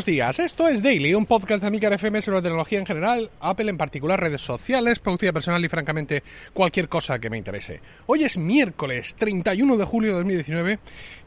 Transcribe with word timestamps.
Buenos 0.00 0.16
días, 0.16 0.38
esto 0.38 0.66
es 0.66 0.82
Daily, 0.82 1.12
un 1.12 1.26
podcast 1.26 1.60
de 1.60 1.66
Amilcar 1.66 1.92
FM 1.92 2.22
sobre 2.22 2.40
tecnología 2.40 2.78
en 2.78 2.86
general, 2.86 3.30
Apple 3.38 3.68
en 3.68 3.76
particular, 3.76 4.18
redes 4.18 4.40
sociales, 4.40 4.98
productividad 4.98 5.34
personal 5.34 5.62
y 5.62 5.68
francamente 5.68 6.22
cualquier 6.54 6.88
cosa 6.88 7.18
que 7.18 7.28
me 7.28 7.36
interese. 7.36 7.82
Hoy 8.06 8.24
es 8.24 8.38
miércoles 8.38 9.14
31 9.16 9.76
de 9.76 9.84
julio 9.84 10.12
de 10.12 10.16
2019 10.16 10.78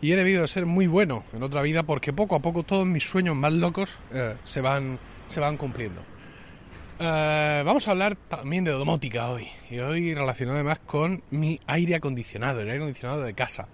y 0.02 0.12
he 0.12 0.16
debido 0.16 0.42
de 0.42 0.48
ser 0.48 0.66
muy 0.66 0.88
bueno 0.88 1.24
en 1.34 1.44
otra 1.44 1.62
vida 1.62 1.84
porque 1.84 2.14
poco 2.14 2.36
a 2.36 2.40
poco 2.40 2.64
todos 2.64 2.88
mis 2.88 3.04
sueños 3.04 3.36
más 3.36 3.54
locos 3.54 3.96
eh, 4.12 4.38
se, 4.44 4.60
van, 4.60 4.98
se 5.28 5.40
van 5.40 5.56
cumpliendo. 5.56 6.02
Eh, 7.00 7.62
vamos 7.64 7.88
a 7.88 7.92
hablar 7.92 8.16
también 8.16 8.64
de 8.64 8.72
domótica 8.72 9.30
hoy 9.30 9.50
y 9.70 9.78
hoy 9.78 10.16
relacionado 10.16 10.58
además 10.58 10.80
con 10.80 11.22
mi 11.30 11.60
aire 11.68 11.94
acondicionado, 11.94 12.62
el 12.62 12.70
aire 12.70 12.78
acondicionado 12.78 13.22
de 13.22 13.36
casa. 13.36 13.68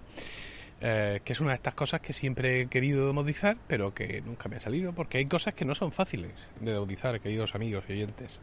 Eh, 0.82 1.20
que 1.22 1.34
es 1.34 1.40
una 1.40 1.50
de 1.50 1.56
estas 1.56 1.74
cosas 1.74 2.00
que 2.00 2.14
siempre 2.14 2.62
he 2.62 2.66
querido 2.68 3.04
domotizar, 3.04 3.58
pero 3.66 3.92
que 3.92 4.22
nunca 4.22 4.48
me 4.48 4.56
ha 4.56 4.60
salido, 4.60 4.94
porque 4.94 5.18
hay 5.18 5.26
cosas 5.26 5.52
que 5.52 5.66
no 5.66 5.74
son 5.74 5.92
fáciles 5.92 6.32
de 6.58 6.72
domotizar, 6.72 7.20
queridos 7.20 7.54
amigos 7.54 7.84
y 7.88 7.92
oyentes. 7.92 8.40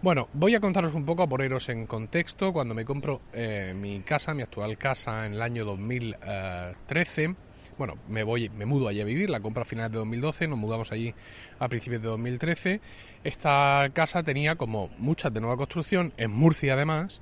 Bueno, 0.00 0.28
voy 0.34 0.54
a 0.54 0.60
contaros 0.60 0.94
un 0.94 1.04
poco, 1.04 1.24
a 1.24 1.26
poneros 1.26 1.68
en 1.70 1.86
contexto, 1.86 2.52
cuando 2.52 2.74
me 2.74 2.84
compro 2.84 3.22
eh, 3.32 3.74
mi 3.74 4.00
casa, 4.00 4.34
mi 4.34 4.42
actual 4.42 4.78
casa, 4.78 5.26
en 5.26 5.34
el 5.34 5.42
año 5.42 5.64
2013, 5.64 7.34
bueno, 7.76 7.94
me 8.08 8.22
voy, 8.22 8.50
me 8.50 8.66
mudo 8.66 8.86
allí 8.86 9.00
a 9.00 9.04
vivir, 9.04 9.28
la 9.28 9.40
compro 9.40 9.62
a 9.62 9.64
finales 9.64 9.90
de 9.90 9.98
2012, 9.98 10.46
nos 10.46 10.58
mudamos 10.58 10.92
allí 10.92 11.12
a 11.58 11.68
principios 11.68 12.02
de 12.02 12.08
2013. 12.08 12.80
Esta 13.24 13.90
casa 13.92 14.22
tenía, 14.22 14.54
como 14.54 14.90
muchas 14.98 15.32
de 15.34 15.40
nueva 15.40 15.56
construcción, 15.56 16.12
en 16.16 16.30
Murcia 16.30 16.74
además, 16.74 17.20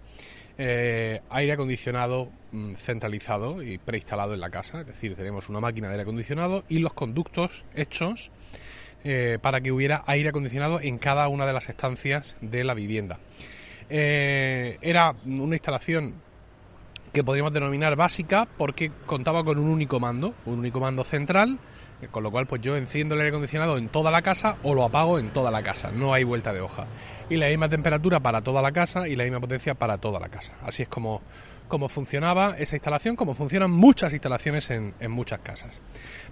eh, 0.58 1.20
aire 1.30 1.52
acondicionado 1.52 2.30
mm, 2.52 2.74
centralizado 2.74 3.62
y 3.62 3.78
preinstalado 3.78 4.34
en 4.34 4.40
la 4.40 4.50
casa. 4.50 4.80
Es 4.80 4.86
decir, 4.86 5.14
tenemos 5.14 5.48
una 5.48 5.60
máquina 5.60 5.88
de 5.88 5.94
aire 5.94 6.02
acondicionado 6.02 6.64
y 6.68 6.78
los 6.78 6.92
conductos 6.92 7.64
hechos 7.74 8.30
eh, 9.04 9.38
para 9.40 9.60
que 9.60 9.72
hubiera 9.72 10.04
aire 10.06 10.28
acondicionado 10.28 10.80
en 10.80 10.98
cada 10.98 11.26
una 11.28 11.46
de 11.46 11.52
las 11.52 11.68
estancias 11.68 12.36
de 12.40 12.64
la 12.64 12.74
vivienda. 12.74 13.18
Eh, 13.90 14.78
era 14.80 15.14
una 15.26 15.56
instalación 15.56 16.14
que 17.12 17.24
podríamos 17.24 17.52
denominar 17.52 17.96
básica 17.96 18.46
porque 18.56 18.90
contaba 19.06 19.44
con 19.44 19.58
un 19.58 19.68
único 19.68 20.00
mando, 20.00 20.34
un 20.46 20.60
único 20.60 20.80
mando 20.80 21.04
central 21.04 21.58
con 22.10 22.22
lo 22.22 22.30
cual 22.30 22.46
pues 22.46 22.60
yo 22.60 22.76
enciendo 22.76 23.14
el 23.14 23.20
aire 23.20 23.30
acondicionado 23.30 23.78
en 23.78 23.88
toda 23.88 24.10
la 24.10 24.22
casa 24.22 24.56
o 24.62 24.74
lo 24.74 24.84
apago 24.84 25.18
en 25.18 25.30
toda 25.30 25.50
la 25.50 25.62
casa, 25.62 25.90
no 25.92 26.14
hay 26.14 26.24
vuelta 26.24 26.52
de 26.52 26.60
hoja. 26.60 26.86
Y 27.30 27.36
la 27.36 27.48
misma 27.48 27.68
temperatura 27.68 28.20
para 28.20 28.42
toda 28.42 28.62
la 28.62 28.72
casa 28.72 29.08
y 29.08 29.16
la 29.16 29.24
misma 29.24 29.40
potencia 29.40 29.74
para 29.74 29.98
toda 29.98 30.20
la 30.20 30.28
casa. 30.28 30.54
Así 30.62 30.82
es 30.82 30.88
como, 30.88 31.22
como 31.68 31.88
funcionaba 31.88 32.56
esa 32.58 32.76
instalación, 32.76 33.16
como 33.16 33.34
funcionan 33.34 33.70
muchas 33.70 34.12
instalaciones 34.12 34.70
en, 34.70 34.94
muchas 35.08 35.40
casas. 35.40 35.80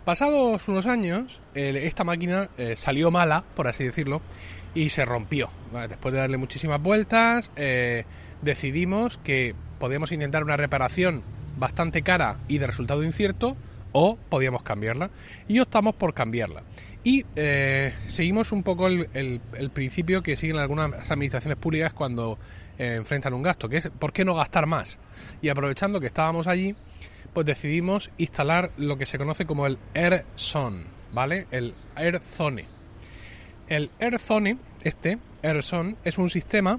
Pasados 0.05 0.69
unos 0.69 0.87
años, 0.87 1.41
esta 1.55 2.05
máquina 2.05 2.51
eh, 2.59 2.77
salió 2.77 3.11
mala, 3.11 3.45
por 3.55 3.69
así 3.69 3.85
decirlo, 3.85 4.21
y 4.75 4.91
se 4.91 5.05
rompió. 5.05 5.51
Después 5.89 6.13
de 6.13 6.21
darle 6.21 6.37
muchísimas 6.37 6.83
vueltas, 6.83 7.51
eh, 7.57 8.05
decidimos 8.43 9.19
que 9.19 9.55
podíamos 9.79 10.13
intentar 10.13 10.45
una 10.45 10.57
reparación 10.57 11.23
bastante 11.57 12.03
cara 12.03 12.39
y 12.49 12.59
de 12.59 12.67
resultado 12.67 13.03
incierto, 13.03 13.57
o 13.93 14.17
podíamos 14.17 14.63
cambiarla 14.63 15.11
y 15.49 15.61
optamos 15.61 15.95
por 15.95 16.15
cambiarla. 16.15 16.63
Y 17.03 17.25
eh, 17.35 17.95
seguimos 18.07 18.53
un 18.53 18.63
poco 18.63 18.87
el, 18.89 19.41
principio 19.73 20.23
que 20.23 20.37
siguen 20.37 20.59
algunas 20.59 21.11
administraciones 21.11 21.59
públicas 21.59 21.93
cuando 21.93 22.39
eh, 22.79 22.97
enfrentan 22.97 23.33
un 23.33 23.43
gasto, 23.43 23.69
que 23.69 23.79
es 23.79 23.91
¿por 23.91 24.13
qué 24.13 24.25
no 24.25 24.35
gastar 24.35 24.67
más? 24.67 24.99
Y 25.41 25.49
aprovechando 25.49 26.01
que 26.01 26.09
estábamos 26.09 26.47
allí, 26.47 26.75
pues 27.33 27.47
decidimos 27.47 28.11
instalar 28.19 28.73
lo 28.77 28.99
que 28.99 29.07
se 29.07 29.17
conoce 29.17 29.47
como 29.47 29.67
el 29.67 29.79
AirZone, 29.95 30.85
¿vale? 31.13 31.47
El 31.51 31.75
AirZone. 31.95 32.67
El 33.69 33.91
AirZone, 33.99 34.59
este 34.83 35.19
AirZone, 35.43 35.97
es 36.05 36.19
un 36.19 36.29
sistema 36.29 36.79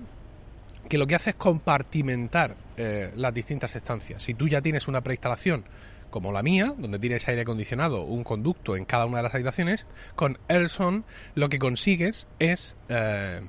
que 0.88 0.97
lo 0.97 1.08
que 1.08 1.16
hace 1.16 1.31
es 1.31 1.35
compartimentar 1.38 2.56
eh, 2.78 3.12
las 3.16 3.34
distintas 3.34 3.75
estancias. 3.75 4.22
Si 4.22 4.34
tú 4.34 4.47
ya 4.47 4.62
tienes 4.62 4.88
una 4.88 5.02
preinstalación 5.02 5.64
como 6.11 6.31
la 6.31 6.44
mía, 6.44 6.75
donde 6.77 6.99
tienes 6.99 7.27
aire 7.27 7.41
acondicionado, 7.41 8.03
un 8.03 8.23
conducto 8.23 8.75
en 8.75 8.85
cada 8.85 9.07
una 9.07 9.17
de 9.17 9.23
las 9.23 9.33
habitaciones, 9.33 9.88
con 10.16 10.38
AirZone 10.47 11.03
lo 11.33 11.49
que 11.49 11.57
consigues 11.57 12.27
es, 12.38 12.77
eh, 12.89 13.41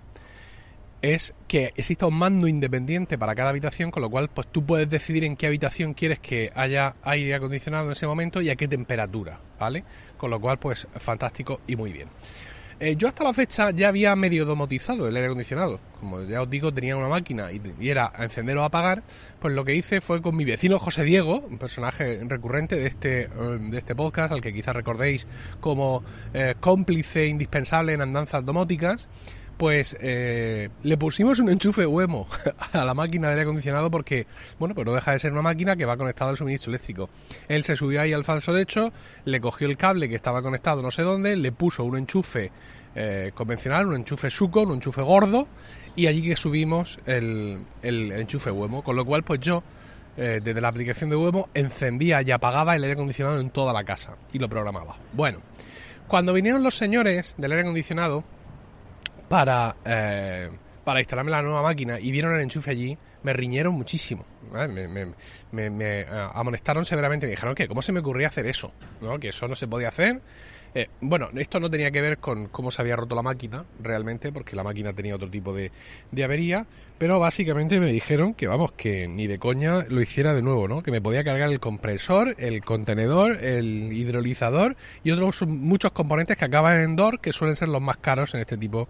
es 1.03 1.35
que 1.49 1.73
exista 1.77 2.07
un 2.07 2.15
mando 2.15 2.47
independiente 2.47 3.19
para 3.19 3.35
cada 3.35 3.51
habitación, 3.51 3.91
con 3.91 4.03
lo 4.03 4.09
cual 4.09 4.31
pues 4.31 4.47
tú 4.47 4.65
puedes 4.65 4.89
decidir 4.89 5.25
en 5.25 5.37
qué 5.37 5.49
habitación 5.49 5.93
quieres 5.93 6.21
que 6.21 6.51
haya 6.55 6.95
aire 7.03 7.35
acondicionado 7.35 7.87
en 7.87 7.93
ese 7.93 8.07
momento 8.07 8.41
y 8.41 8.49
a 8.49 8.57
qué 8.57 8.69
temperatura, 8.69 9.39
¿vale? 9.59 9.85
Con 10.17 10.31
lo 10.31 10.41
cual 10.41 10.59
pues 10.59 10.87
fantástico 10.97 11.61
y 11.67 11.77
muy 11.77 11.93
bien. 11.93 12.09
Eh, 12.83 12.97
yo 12.97 13.07
hasta 13.07 13.23
la 13.23 13.33
fecha 13.33 13.71
ya 13.71 13.87
había 13.87 14.17
medio 14.17 14.45
domotizado 14.45 15.07
el 15.07 15.15
aire 15.15 15.27
acondicionado. 15.27 15.79
Como 16.01 16.21
ya 16.25 16.43
os 16.43 16.51
digo, 16.51 16.75
tenía 16.75 16.97
una 16.97 17.07
máquina 17.07 17.53
y, 17.53 17.89
era 17.89 18.11
a 18.13 18.25
encender 18.25 18.59
o 18.59 18.65
apagar. 18.65 19.05
Pues 19.39 19.55
lo 19.55 19.65
que 19.65 19.77
hice 19.77 20.01
fue 20.01 20.21
con 20.21 20.35
mi 20.35 20.45
vecino 20.45 20.81
José 20.81 21.05
Diego, 21.05 21.39
un 21.49 21.59
personaje 21.59 22.21
recurrente 22.27 22.75
de 22.75 22.89
este, 22.89 23.23
eh, 23.23 23.29
de 23.71 23.79
este 23.79 23.95
podcast, 23.95 24.33
al 24.33 24.41
que 24.41 24.53
quizás 24.53 24.75
recordéis 24.75 25.29
como 25.61 26.03
eh, 26.35 26.57
cómplice 26.59 27.27
indispensable 27.27 27.93
en 27.93 28.01
andanzas 28.01 28.45
domóticas 28.45 29.09
pues 29.63 29.97
eh, 30.01 30.71
le 30.83 30.97
pusimos 30.97 31.39
un 31.39 31.49
enchufe 31.49 31.87
Wemo 31.87 32.27
a 32.73 32.85
la 32.85 32.95
máquina 32.95 33.29
de 33.29 33.35
aire 33.35 33.43
acondicionado 33.43 33.93
porque, 33.93 34.27
bueno, 34.59 34.75
pues 34.75 34.85
no 34.85 34.93
deja 34.93 35.13
de 35.13 35.21
ser 35.21 35.31
una 35.31 35.43
máquina 35.43 35.77
que 35.77 35.85
va 35.85 35.97
conectada 35.97 36.33
al 36.33 36.37
suministro 36.37 36.71
eléctrico. 36.71 37.09
Él 37.47 37.63
se 37.63 37.77
subió 37.77 38.01
ahí 38.01 38.13
al 38.13 38.25
falso 38.25 38.53
de 38.53 38.61
hecho, 38.61 38.93
le 39.25 39.41
cogió 39.41 39.69
el 39.69 39.77
cable 39.77 40.09
que 40.09 40.17
estaba 40.17 40.43
conectado 40.43 40.83
no 40.83 40.91
sé 40.91 41.03
dónde, 41.03 41.37
le 41.37 41.53
puso 41.53 41.85
un 41.85 41.97
enchufe 41.97 42.51
eh, 42.97 43.31
convencional, 43.37 43.87
un 43.87 43.95
enchufe 43.95 44.31
suco, 44.31 44.63
un 44.63 44.75
enchufe 44.75 45.01
gordo, 45.01 45.47
y 45.95 46.09
allí 46.09 46.23
que 46.23 46.35
subimos 46.35 46.99
el, 47.07 47.65
enchufe 47.85 48.51
Wemo, 48.51 48.83
con 48.83 48.97
lo 48.97 49.05
cual 49.05 49.23
pues 49.23 49.39
yo 49.39 49.63
eh, 50.17 50.41
desde 50.43 50.61
la 50.61 50.71
aplicación 50.71 51.09
de 51.09 51.15
Wemo 51.15 51.51
encendía 51.55 52.21
y 52.23 52.33
apagaba 52.33 52.75
el 52.75 52.83
aire 52.83 52.95
acondicionado 52.95 53.39
en 53.39 53.51
toda 53.51 53.73
la 53.73 53.85
casa 53.85 54.17
y 54.33 54.41
lo 54.41 54.49
programaba. 54.49 54.97
Bueno, 55.13 55.39
cuando 56.09 56.33
vinieron 56.33 56.65
los 56.65 56.77
señores 56.77 57.37
del 57.39 57.53
aire 57.53 57.63
acondicionado, 57.63 58.25
para, 59.33 59.77
eh, 59.87 60.51
para 60.85 61.01
instalarme 61.01 61.31
la 61.31 61.41
nueva 61.41 61.63
máquina 61.63 61.99
y 61.99 62.13
vieron 62.13 62.35
el 62.37 62.43
enchufe 62.43 62.71
allí, 62.71 62.99
me 63.23 63.33
riñeron 63.33 63.73
muchísimo. 63.73 64.27
Me, 64.53 64.87
me, 65.71 66.07
amonestaron 66.35 66.85
severamente. 66.85 67.25
Me 67.25 67.31
dijeron 67.31 67.55
que 67.55 67.67
cómo 67.67 67.81
se 67.81 67.93
me 67.93 68.01
ocurría 68.01 68.29
hacer 68.29 68.45
eso, 68.45 68.73
¿no? 69.01 69.19
que 69.19 69.29
eso 69.29 69.49
no 69.49 69.55
se 69.55 69.67
podía 69.67 69.89
hacer 69.89 70.21
eh, 70.75 70.89
bueno, 71.03 71.29
esto 71.37 71.61
no 71.61 71.69
tenía 71.69 71.91
que 71.91 72.01
ver 72.01 72.19
con 72.19 72.49
cómo 72.49 72.71
se 72.71 72.81
había 72.81 72.97
roto 72.97 73.15
la 73.15 73.23
máquina 73.23 73.65
realmente, 73.83 74.33
porque 74.33 74.57
la 74.57 74.65
máquina 74.65 74.93
tenía 74.93 75.15
otro 75.15 75.29
tipo 75.29 75.53
de, 75.53 75.71
avería, 76.25 76.65
pero 76.97 77.19
básicamente 77.19 77.79
me 77.79 77.93
dijeron 77.93 78.33
que 78.33 78.47
vamos, 78.47 78.73
que 78.73 79.07
ni 79.07 79.27
de 79.27 79.39
coña 79.39 79.85
lo 79.89 80.01
hiciera 80.01 80.33
de 80.33 80.41
nuevo, 80.41 80.69
¿no? 80.69 80.83
Que 80.83 80.91
me 80.91 81.03
podía 81.03 81.25
cargar 81.25 81.51
el 81.51 81.61
compresor, 81.61 82.35
el 82.39 82.65
contenedor, 82.65 83.45
el 83.45 83.93
hidrolizador 83.93 84.77
y 85.05 85.11
otros 85.11 85.47
muchos 85.47 85.93
componentes 85.93 86.39
que 86.39 86.45
acaban 86.47 86.81
en 86.81 86.97
DOR, 86.97 87.21
que 87.21 87.35
suelen 87.35 87.57
ser 87.57 87.69
los 87.69 87.83
más 87.83 87.99
caros 87.99 88.33
en 88.35 88.41
este 88.41 88.57
tipo 88.57 88.89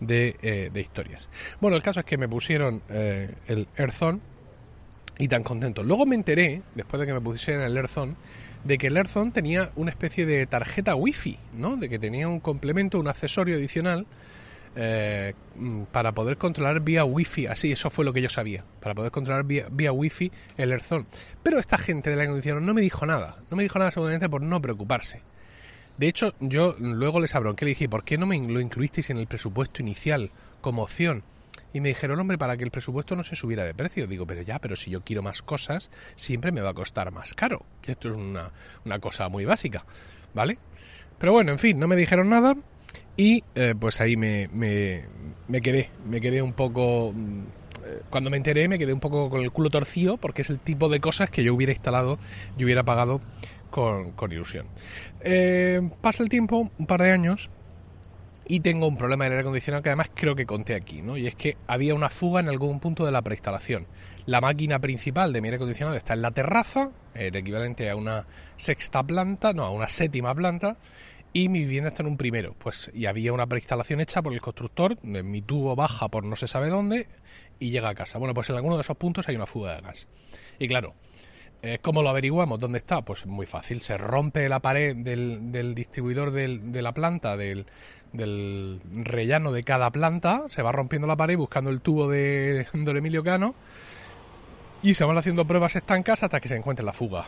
de, 0.00 0.36
eh, 0.42 0.70
historias. 0.74 1.30
Bueno, 1.58 1.76
el 1.76 1.82
caso 1.82 2.00
es 2.00 2.06
que 2.06 2.18
me 2.18 2.28
pusieron 2.28 2.82
eh, 2.90 3.30
el 3.46 3.66
Airzone 3.78 4.20
y 5.16 5.28
tan 5.28 5.42
contento. 5.42 5.82
Luego 5.82 6.04
me 6.04 6.16
enteré, 6.16 6.60
después 6.74 7.00
de 7.00 7.06
que 7.06 7.14
me 7.14 7.20
pusieran 7.20 7.62
el 7.62 7.76
Airzone, 7.76 8.14
de 8.64 8.78
que 8.78 8.88
el 8.88 8.96
Airzone 8.96 9.30
tenía 9.30 9.70
una 9.76 9.90
especie 9.90 10.26
de 10.26 10.46
tarjeta 10.46 10.94
wifi, 10.94 11.38
¿no? 11.56 11.76
De 11.76 11.88
que 11.88 11.98
tenía 11.98 12.28
un 12.28 12.40
complemento, 12.40 12.98
un 12.98 13.08
accesorio 13.08 13.56
adicional 13.56 14.06
eh, 14.76 15.34
mm, 15.56 15.82
para 15.84 16.12
poder 16.12 16.38
controlar 16.38 16.80
vía 16.80 17.04
wifi. 17.04 17.46
Así, 17.46 17.72
eso 17.72 17.90
fue 17.90 18.04
lo 18.04 18.12
que 18.12 18.22
yo 18.22 18.28
sabía. 18.28 18.64
Para 18.80 18.94
poder 18.94 19.12
controlar 19.12 19.44
vía, 19.44 19.66
vía 19.70 19.92
wifi 19.92 20.32
el 20.56 20.72
Airzone. 20.72 21.06
Pero 21.42 21.58
esta 21.58 21.78
gente 21.78 22.10
de 22.10 22.16
la 22.16 22.26
condición 22.26 22.64
no 22.64 22.74
me 22.74 22.80
dijo 22.80 23.06
nada. 23.06 23.36
No 23.50 23.56
me 23.56 23.62
dijo 23.62 23.78
nada 23.78 23.90
seguramente 23.90 24.28
por 24.28 24.40
no 24.42 24.60
preocuparse. 24.60 25.22
De 25.98 26.08
hecho, 26.08 26.34
yo 26.40 26.74
luego 26.80 27.20
les 27.20 27.34
abronqué, 27.34 27.66
le 27.66 27.70
dije, 27.70 27.88
¿por 27.88 28.02
qué 28.02 28.18
no 28.18 28.26
me 28.26 28.36
lo 28.38 28.60
incluisteis 28.60 29.10
en 29.10 29.18
el 29.18 29.28
presupuesto 29.28 29.80
inicial 29.80 30.30
como 30.60 30.82
opción? 30.82 31.22
Y 31.74 31.80
me 31.80 31.88
dijeron, 31.88 32.20
hombre, 32.20 32.38
para 32.38 32.56
que 32.56 32.62
el 32.62 32.70
presupuesto 32.70 33.16
no 33.16 33.24
se 33.24 33.34
subiera 33.34 33.64
de 33.64 33.74
precio. 33.74 34.06
Digo, 34.06 34.26
pero 34.26 34.40
ya, 34.42 34.60
pero 34.60 34.76
si 34.76 34.92
yo 34.92 35.02
quiero 35.02 35.22
más 35.22 35.42
cosas, 35.42 35.90
siempre 36.14 36.52
me 36.52 36.60
va 36.60 36.70
a 36.70 36.74
costar 36.74 37.10
más 37.10 37.34
caro. 37.34 37.66
Que 37.82 37.92
esto 37.92 38.10
es 38.10 38.16
una, 38.16 38.52
una 38.86 39.00
cosa 39.00 39.28
muy 39.28 39.44
básica, 39.44 39.84
¿vale? 40.34 40.56
Pero 41.18 41.32
bueno, 41.32 41.50
en 41.50 41.58
fin, 41.58 41.78
no 41.78 41.88
me 41.88 41.96
dijeron 41.96 42.30
nada 42.30 42.56
y 43.16 43.42
eh, 43.56 43.74
pues 43.78 44.00
ahí 44.00 44.16
me, 44.16 44.48
me, 44.52 45.04
me, 45.48 45.60
quedé, 45.60 45.90
me 46.08 46.20
quedé 46.20 46.40
un 46.40 46.52
poco... 46.52 47.12
Mm, 47.12 47.42
cuando 48.08 48.30
me 48.30 48.38
enteré 48.38 48.66
me 48.66 48.78
quedé 48.78 48.94
un 48.94 49.00
poco 49.00 49.28
con 49.28 49.42
el 49.42 49.50
culo 49.50 49.68
torcido 49.68 50.16
porque 50.16 50.40
es 50.40 50.48
el 50.48 50.58
tipo 50.58 50.88
de 50.88 51.00
cosas 51.00 51.28
que 51.28 51.44
yo 51.44 51.54
hubiera 51.54 51.72
instalado 51.72 52.18
y 52.56 52.64
hubiera 52.64 52.82
pagado 52.82 53.20
con, 53.70 54.12
con 54.12 54.32
ilusión. 54.32 54.66
Eh, 55.20 55.80
pasa 56.00 56.22
el 56.22 56.28
tiempo, 56.28 56.70
un 56.78 56.86
par 56.86 57.02
de 57.02 57.10
años, 57.10 57.50
y 58.46 58.60
tengo 58.60 58.86
un 58.86 58.96
problema 58.96 59.24
del 59.24 59.32
aire 59.32 59.42
acondicionado 59.42 59.82
que 59.82 59.88
además 59.88 60.10
creo 60.14 60.34
que 60.34 60.46
conté 60.46 60.74
aquí, 60.74 61.02
¿no? 61.02 61.16
Y 61.16 61.26
es 61.26 61.34
que 61.34 61.56
había 61.66 61.94
una 61.94 62.10
fuga 62.10 62.40
en 62.40 62.48
algún 62.48 62.80
punto 62.80 63.04
de 63.06 63.12
la 63.12 63.22
preinstalación. 63.22 63.86
La 64.26 64.40
máquina 64.40 64.78
principal 64.78 65.32
de 65.32 65.40
mi 65.40 65.48
aire 65.48 65.56
acondicionado 65.56 65.96
está 65.96 66.14
en 66.14 66.22
la 66.22 66.30
terraza, 66.30 66.90
el 67.14 67.36
equivalente 67.36 67.88
a 67.90 67.96
una 67.96 68.26
sexta 68.56 69.02
planta, 69.02 69.52
no, 69.52 69.64
a 69.64 69.70
una 69.70 69.88
séptima 69.88 70.34
planta, 70.34 70.76
y 71.32 71.48
mi 71.48 71.60
vivienda 71.60 71.90
está 71.90 72.02
en 72.02 72.08
un 72.08 72.16
primero. 72.16 72.54
Pues 72.58 72.90
y 72.94 73.06
había 73.06 73.32
una 73.32 73.46
preinstalación 73.46 74.00
hecha 74.00 74.22
por 74.22 74.32
el 74.32 74.40
constructor, 74.40 75.02
mi 75.02 75.42
tubo 75.42 75.74
baja 75.76 76.08
por 76.08 76.24
no 76.24 76.36
se 76.36 76.48
sabe 76.48 76.68
dónde 76.68 77.08
y 77.58 77.70
llega 77.70 77.88
a 77.88 77.94
casa. 77.94 78.18
Bueno, 78.18 78.34
pues 78.34 78.48
en 78.50 78.56
alguno 78.56 78.76
de 78.76 78.82
esos 78.82 78.96
puntos 78.96 79.28
hay 79.28 79.36
una 79.36 79.46
fuga 79.46 79.74
de 79.74 79.82
gas. 79.82 80.08
Y 80.58 80.68
claro, 80.68 80.94
¿cómo 81.80 82.02
lo 82.02 82.10
averiguamos? 82.10 82.60
¿Dónde 82.60 82.78
está? 82.78 83.02
Pues 83.02 83.26
muy 83.26 83.46
fácil, 83.46 83.80
se 83.80 83.96
rompe 83.96 84.48
la 84.48 84.60
pared 84.60 84.96
del, 84.96 85.74
distribuidor 85.74 86.30
de 86.30 86.82
la 86.82 86.92
planta, 86.92 87.36
del, 87.36 87.66
rellano 88.12 89.52
de 89.52 89.64
cada 89.64 89.90
planta, 89.90 90.44
se 90.48 90.62
va 90.62 90.72
rompiendo 90.72 91.06
la 91.08 91.16
pared 91.16 91.36
buscando 91.36 91.70
el 91.70 91.80
tubo 91.80 92.08
de 92.08 92.66
Don 92.72 92.96
Emilio 92.96 93.24
Cano 93.24 93.54
y 94.82 94.94
se 94.94 95.04
van 95.04 95.16
haciendo 95.16 95.46
pruebas 95.46 95.76
estancas 95.76 96.22
hasta 96.22 96.40
que 96.40 96.48
se 96.48 96.56
encuentre 96.56 96.84
la 96.84 96.92
fuga. 96.92 97.26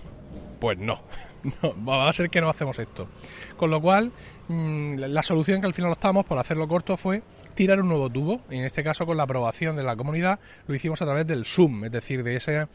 Pues 0.60 0.78
no, 0.78 1.00
no, 1.62 1.84
va 1.84 2.08
a 2.08 2.12
ser 2.12 2.30
que 2.30 2.40
no 2.40 2.48
hacemos 2.48 2.78
esto. 2.78 3.08
Con 3.56 3.70
lo 3.70 3.80
cual, 3.80 4.12
mm, 4.48 4.96
la 4.96 5.22
solución 5.22 5.60
que 5.60 5.66
al 5.66 5.74
final 5.74 5.92
optamos 5.92 6.26
por 6.26 6.38
hacerlo 6.38 6.68
corto 6.68 6.96
fue 6.96 7.22
tirar 7.56 7.80
un 7.80 7.88
nuevo 7.88 8.08
tubo. 8.08 8.42
Y 8.48 8.56
en 8.56 8.64
este 8.64 8.84
caso, 8.84 9.04
con 9.04 9.16
la 9.16 9.24
aprobación 9.24 9.74
de 9.74 9.82
la 9.82 9.96
comunidad, 9.96 10.38
lo 10.68 10.74
hicimos 10.76 11.02
a 11.02 11.06
través 11.06 11.26
del 11.26 11.44
SUM, 11.44 11.86
es 11.86 11.90
decir, 11.90 12.22
de 12.22 12.36
ese, 12.36 12.68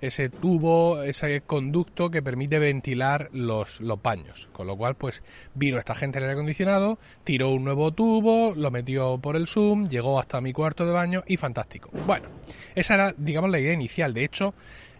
ese 0.00 0.28
tubo, 0.28 1.02
ese 1.02 1.42
conducto 1.42 2.10
que 2.10 2.22
permite 2.22 2.58
ventilar 2.58 3.28
los, 3.32 3.80
los 3.80 4.02
baños. 4.02 4.48
Con 4.52 4.66
lo 4.66 4.76
cual, 4.76 4.96
pues 4.96 5.22
vino 5.54 5.78
esta 5.78 5.94
gente 5.94 6.18
en 6.18 6.24
el 6.24 6.30
aire 6.30 6.40
acondicionado, 6.40 6.98
tiró 7.22 7.50
un 7.50 7.62
nuevo 7.62 7.92
tubo, 7.92 8.54
lo 8.56 8.72
metió 8.72 9.18
por 9.18 9.36
el 9.36 9.46
SUM, 9.46 9.88
llegó 9.88 10.18
hasta 10.18 10.40
mi 10.40 10.52
cuarto 10.52 10.84
de 10.84 10.92
baño 10.92 11.22
y 11.28 11.36
fantástico. 11.36 11.90
Bueno, 12.06 12.26
esa 12.74 12.94
era, 12.94 13.14
digamos, 13.16 13.50
la 13.50 13.60
idea 13.60 13.72
inicial. 13.72 14.14
De 14.14 14.24
hecho, 14.24 14.54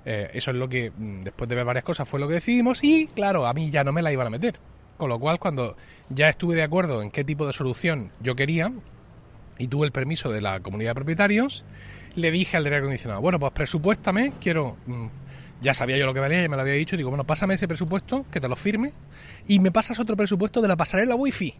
eh, 0.04 0.30
eso 0.34 0.50
es 0.50 0.56
lo 0.56 0.68
que, 0.68 0.90
mm, 0.90 1.24
después 1.24 1.48
de 1.48 1.56
ver 1.56 1.64
varias 1.64 1.84
cosas, 1.84 2.08
fue 2.08 2.20
lo 2.20 2.28
que 2.28 2.34
decidimos 2.34 2.84
y, 2.84 3.06
claro, 3.08 3.46
a 3.46 3.54
mí 3.54 3.70
ya 3.70 3.82
no 3.82 3.92
me 3.92 4.02
la 4.02 4.12
iban 4.12 4.26
a 4.26 4.30
meter. 4.30 4.56
Con 4.96 5.08
lo 5.08 5.18
cual, 5.18 5.38
cuando 5.38 5.76
ya 6.10 6.28
estuve 6.28 6.54
de 6.54 6.62
acuerdo 6.62 7.02
en 7.02 7.10
qué 7.10 7.24
tipo 7.24 7.46
de 7.46 7.52
solución 7.52 8.12
yo 8.20 8.36
quería, 8.36 8.72
y 9.58 9.68
tuve 9.68 9.86
el 9.86 9.92
permiso 9.92 10.30
de 10.30 10.40
la 10.40 10.60
comunidad 10.60 10.90
de 10.90 10.94
propietarios, 10.96 11.64
le 12.14 12.30
dije 12.30 12.56
al 12.56 12.64
aire 12.64 12.78
acondicionado, 12.78 13.20
bueno, 13.20 13.38
pues 13.38 13.52
presupuéstame, 13.52 14.32
quiero, 14.40 14.76
mm, 14.86 15.06
ya 15.60 15.74
sabía 15.74 15.96
yo 15.96 16.06
lo 16.06 16.14
que 16.14 16.20
valía, 16.20 16.42
ya 16.42 16.48
me 16.48 16.56
lo 16.56 16.62
había 16.62 16.74
dicho, 16.74 16.96
digo, 16.96 17.10
bueno, 17.10 17.24
pásame 17.24 17.54
ese 17.54 17.68
presupuesto, 17.68 18.26
que 18.30 18.40
te 18.40 18.48
lo 18.48 18.56
firme, 18.56 18.92
y 19.48 19.58
me 19.58 19.70
pasas 19.70 19.98
otro 19.98 20.16
presupuesto 20.16 20.60
de 20.60 20.68
la 20.68 20.76
pasarela 20.76 21.14
wifi. 21.14 21.54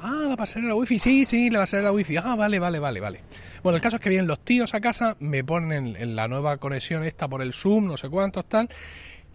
Ah, 0.00 0.26
la 0.28 0.36
pasarela 0.36 0.74
wifi, 0.74 0.98
sí, 0.98 1.24
sí, 1.24 1.50
la 1.50 1.60
pasarela 1.60 1.92
wifi. 1.92 2.16
Ah, 2.16 2.34
vale, 2.36 2.58
vale, 2.58 2.78
vale, 2.78 3.00
vale. 3.00 3.20
Bueno, 3.62 3.76
el 3.76 3.82
caso 3.82 3.96
es 3.96 4.02
que 4.02 4.10
vienen 4.10 4.26
los 4.26 4.40
tíos 4.40 4.74
a 4.74 4.80
casa, 4.80 5.16
me 5.20 5.42
ponen 5.44 5.96
en 5.96 6.16
la 6.16 6.28
nueva 6.28 6.58
conexión 6.58 7.04
esta 7.04 7.26
por 7.26 7.40
el 7.42 7.52
Zoom, 7.52 7.86
no 7.86 7.96
sé 7.96 8.08
cuántos, 8.10 8.44
tal, 8.46 8.68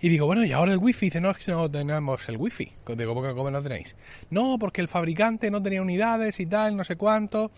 y 0.01 0.10
digo, 0.10 0.25
bueno, 0.25 0.46
¿y 0.46 0.51
ahora 0.51 0.72
el 0.72 0.78
wifi? 0.78 1.07
Dice, 1.07 1.22
no, 1.22 1.31
es 1.31 1.38
que 1.38 1.51
no 1.51 1.69
tenemos 1.69 2.28
el 2.30 2.38
wifi. 2.38 2.72
Digo, 2.96 3.13
¿cómo, 3.13 3.51
no 3.51 3.62
tenéis? 3.62 3.96
No, 4.30 4.57
porque 4.60 4.81
el 4.81 4.88
fabricante 4.88 5.51
no 5.51 5.62
tenía 5.62 5.81
unidades 5.81 6.40
y 6.40 6.46
tal, 6.46 6.78
no 6.78 6.84
sé 6.84 6.96
cuánto. 6.96 7.51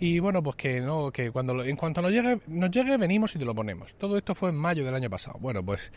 Y 0.00 0.18
bueno, 0.18 0.42
pues 0.42 0.56
que 0.56 0.80
no, 0.80 1.12
que 1.12 1.30
cuando 1.30 1.62
en 1.62 1.76
cuanto 1.76 2.02
nos 2.02 2.10
llegue, 2.10 2.40
nos 2.48 2.70
llegue, 2.70 2.96
venimos 2.96 3.36
y 3.36 3.38
te 3.38 3.44
lo 3.44 3.54
ponemos. 3.54 3.94
Todo 3.94 4.18
esto 4.18 4.34
fue 4.34 4.50
en 4.50 4.56
mayo 4.56 4.84
del 4.84 4.94
año 4.94 5.08
pasado. 5.08 5.38
Bueno, 5.38 5.64
pues 5.64 5.92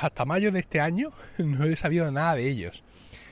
hasta 0.00 0.24
mayo 0.24 0.50
de 0.50 0.60
este 0.60 0.80
año 0.80 1.12
no 1.38 1.64
he 1.64 1.76
sabido 1.76 2.10
nada 2.10 2.34
de 2.34 2.48
ellos 2.48 2.82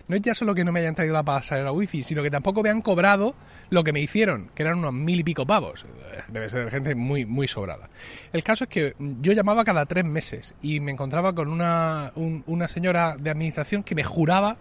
no 0.07 0.17
es 0.17 0.23
ya 0.23 0.35
solo 0.35 0.55
que 0.55 0.65
no 0.65 0.73
me 0.73 0.81
hayan 0.81 0.95
traído 0.95 1.15
la 1.15 1.23
pasarela 1.23 1.73
wifi, 1.73 2.03
sino 2.03 2.23
que 2.23 2.31
tampoco 2.31 2.63
me 2.63 2.71
han 2.71 2.83
cobrado 2.83 3.35
lo 3.71 3.83
que 3.83 3.93
me 3.93 4.01
hicieron, 4.01 4.51
que 4.55 4.63
eran 4.63 4.79
unos 4.79 4.93
mil 4.93 5.21
y 5.21 5.25
pico 5.25 5.47
pavos. 5.47 5.87
Debe 6.29 6.49
ser 6.49 6.71
gente 6.71 6.95
muy, 6.95 7.25
muy 7.25 7.49
sobrada. 7.49 7.89
El 8.33 8.45
caso 8.45 8.65
es 8.65 8.71
que 8.71 8.95
yo 8.99 9.33
llamaba 9.33 9.65
cada 9.65 9.87
tres 9.87 10.05
meses 10.05 10.55
y 10.63 10.81
me 10.81 10.93
encontraba 10.93 11.35
con 11.35 11.49
una, 11.49 12.13
una 12.15 12.69
señora 12.69 13.17
de 13.19 13.31
administración 13.31 13.83
que 13.83 13.95
me 13.95 14.05
juraba, 14.05 14.59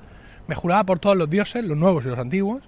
me 0.48 0.56
juraba 0.56 0.86
por 0.86 1.00
todos 1.00 1.18
los 1.18 1.30
dioses, 1.30 1.64
los 1.64 1.78
nuevos 1.78 2.06
y 2.06 2.10
los 2.10 2.20
antiguos, 2.20 2.64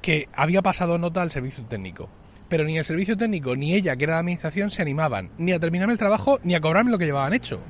que 0.00 0.28
había 0.32 0.62
pasado 0.62 0.98
nota 0.98 1.22
al 1.22 1.30
servicio 1.30 1.64
técnico. 1.64 2.08
Pero 2.48 2.64
ni 2.64 2.78
el 2.78 2.84
servicio 2.84 3.16
técnico 3.16 3.56
ni 3.56 3.74
ella, 3.74 3.96
que 3.96 4.04
era 4.04 4.14
de 4.14 4.20
administración, 4.20 4.70
se 4.70 4.82
animaban 4.82 5.30
ni 5.36 5.52
a 5.52 5.58
terminarme 5.58 5.92
el 5.92 5.98
trabajo 5.98 6.38
ni 6.44 6.54
a 6.54 6.60
cobrarme 6.60 6.90
lo 6.90 6.98
que 6.98 7.04
llevaban 7.04 7.34
hecho. 7.34 7.60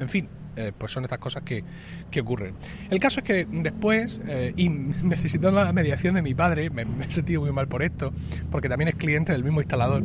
En 0.00 0.08
fin, 0.08 0.28
eh, 0.58 0.72
pues 0.76 0.90
son 0.90 1.04
estas 1.04 1.20
cosas 1.20 1.44
que, 1.44 1.62
ocurren. 2.20 2.54
El 2.90 2.98
caso 2.98 3.20
es 3.20 3.24
que 3.24 3.46
después, 3.48 4.20
eh, 4.26 4.52
y 4.56 4.68
necesitando 5.04 5.62
la 5.62 5.72
mediación 5.72 6.16
de 6.16 6.22
mi 6.22 6.34
padre, 6.34 6.68
me, 6.68 6.82
he 6.82 7.12
sentido 7.12 7.42
muy 7.42 7.52
mal 7.52 7.68
por 7.68 7.84
esto, 7.84 8.12
porque 8.50 8.68
también 8.68 8.88
es 8.88 8.96
cliente 8.96 9.30
del 9.30 9.44
mismo 9.44 9.60
instalador, 9.60 10.02